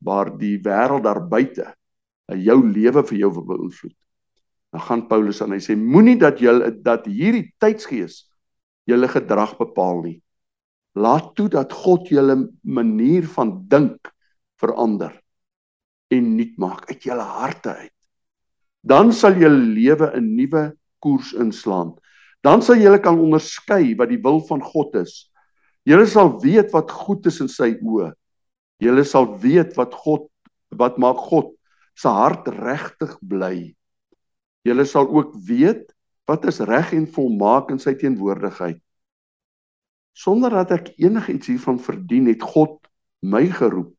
waar 0.04 0.30
die 0.38 0.56
wêreld 0.62 1.02
daar 1.06 1.20
buite 1.26 1.64
uh, 1.66 2.36
jou 2.38 2.60
lewe 2.62 3.02
vir 3.10 3.18
jou 3.18 3.32
beïnvloed. 3.34 3.96
Dan 4.72 4.84
gaan 4.84 5.06
Paulus 5.10 5.42
aan 5.42 5.56
hy 5.56 5.60
sê 5.64 5.76
moenie 5.78 6.18
dat 6.20 6.42
julle 6.42 6.70
dat 6.84 7.06
hierdie 7.10 7.48
tydsgees 7.62 8.26
julle 8.88 9.08
gedrag 9.10 9.56
bepaal 9.58 10.02
nie. 10.04 10.18
Laat 10.98 11.34
toe 11.38 11.48
dat 11.52 11.72
God 11.72 12.10
julle 12.10 12.36
manier 12.62 13.26
van 13.36 13.54
dink 13.70 14.12
verander 14.58 15.14
en 16.10 16.34
nuut 16.36 16.58
maak 16.58 16.88
uit 16.90 17.04
julle 17.04 17.26
harte 17.38 17.74
uit 17.74 17.94
dan 18.82 19.12
sal 19.12 19.34
julle 19.36 19.74
lewe 19.74 20.10
'n 20.16 20.34
nuwe 20.36 20.72
koers 20.98 21.32
inslaan. 21.32 21.94
Dan 22.42 22.62
sal 22.62 22.76
julle 22.76 23.00
kan 23.00 23.18
onderskei 23.18 23.94
wat 23.96 24.08
die 24.08 24.22
wil 24.22 24.40
van 24.46 24.62
God 24.62 24.94
is. 24.94 25.30
Julle 25.88 26.06
sal 26.06 26.34
weet 26.42 26.72
wat 26.74 26.92
goed 26.92 27.26
is 27.30 27.40
in 27.40 27.48
sy 27.48 27.72
oë. 27.80 28.10
Julle 28.84 29.04
sal 29.08 29.30
weet 29.40 29.76
wat 29.78 29.94
God 29.96 30.28
wat 30.78 30.98
maak 31.00 31.20
God 31.30 31.54
se 31.96 32.10
hart 32.12 32.50
regtig 32.52 33.14
bly. 33.24 33.72
Julle 34.68 34.84
sal 34.86 35.08
ook 35.08 35.32
weet 35.48 35.88
wat 36.28 36.44
is 36.50 36.60
reg 36.60 36.92
en 36.92 37.08
volmaak 37.08 37.72
in 37.72 37.80
sy 37.80 37.94
teenwoordigheid. 37.96 38.82
Sonder 40.12 40.52
dat 40.60 40.74
ek 40.76 40.92
enigiets 41.00 41.48
hiervan 41.48 41.78
verdien 41.80 42.28
het 42.28 42.44
God 42.44 42.76
my 43.24 43.46
geroep 43.48 43.94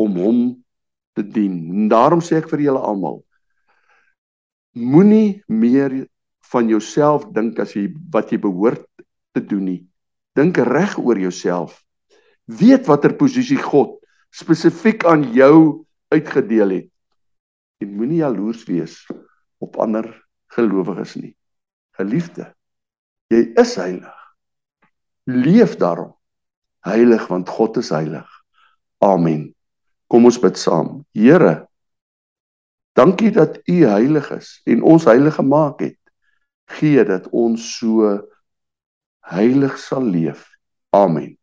om 0.00 0.18
hom 0.18 0.40
te 1.14 1.22
dien. 1.22 1.54
En 1.70 1.90
daarom 1.92 2.24
sê 2.24 2.40
ek 2.40 2.50
vir 2.50 2.66
julle 2.66 2.82
almal, 2.82 3.20
Moenie 4.70 5.42
meer 5.50 6.06
van 6.52 6.68
jouself 6.70 7.24
dink 7.34 7.58
as 7.58 7.72
jy 7.74 7.88
wat 8.14 8.30
jy 8.30 8.38
behoort 8.38 8.84
te 9.34 9.42
doen 9.42 9.64
nie. 9.66 9.80
Dink 10.38 10.56
reg 10.56 10.96
oor 10.98 11.18
jouself. 11.18 11.80
Weet 12.44 12.86
watter 12.86 13.14
posisie 13.14 13.58
God 13.60 13.98
spesifiek 14.30 15.04
aan 15.04 15.24
jou 15.34 15.86
uitgedeel 16.14 16.74
het. 16.76 16.88
En 17.82 17.94
moenie 17.96 18.22
jaloers 18.22 18.62
wees 18.68 18.94
op 19.58 19.78
ander 19.82 20.06
gelowiges 20.54 21.16
nie. 21.18 21.34
Geliefde, 21.98 22.52
jy 23.32 23.48
is 23.58 23.74
heilig. 23.80 24.18
Leef 25.26 25.74
daarom 25.80 26.14
heilig 26.86 27.26
want 27.28 27.50
God 27.50 27.80
is 27.82 27.90
heilig. 27.92 28.28
Amen. 29.04 29.50
Kom 30.10 30.24
ons 30.26 30.38
bid 30.40 30.58
saam. 30.58 31.02
Here 31.14 31.70
Dankie 32.98 33.30
dat 33.30 33.60
U 33.64 33.76
heilig 33.86 34.30
is 34.34 34.60
en 34.68 34.82
ons 34.82 35.06
heilig 35.06 35.34
gemaak 35.38 35.80
het. 35.80 35.98
Gee 36.78 37.04
dat 37.06 37.28
ons 37.30 37.62
so 37.78 38.10
heilig 39.26 39.76
sal 39.78 40.04
leef. 40.10 40.46
Amen. 40.90 41.36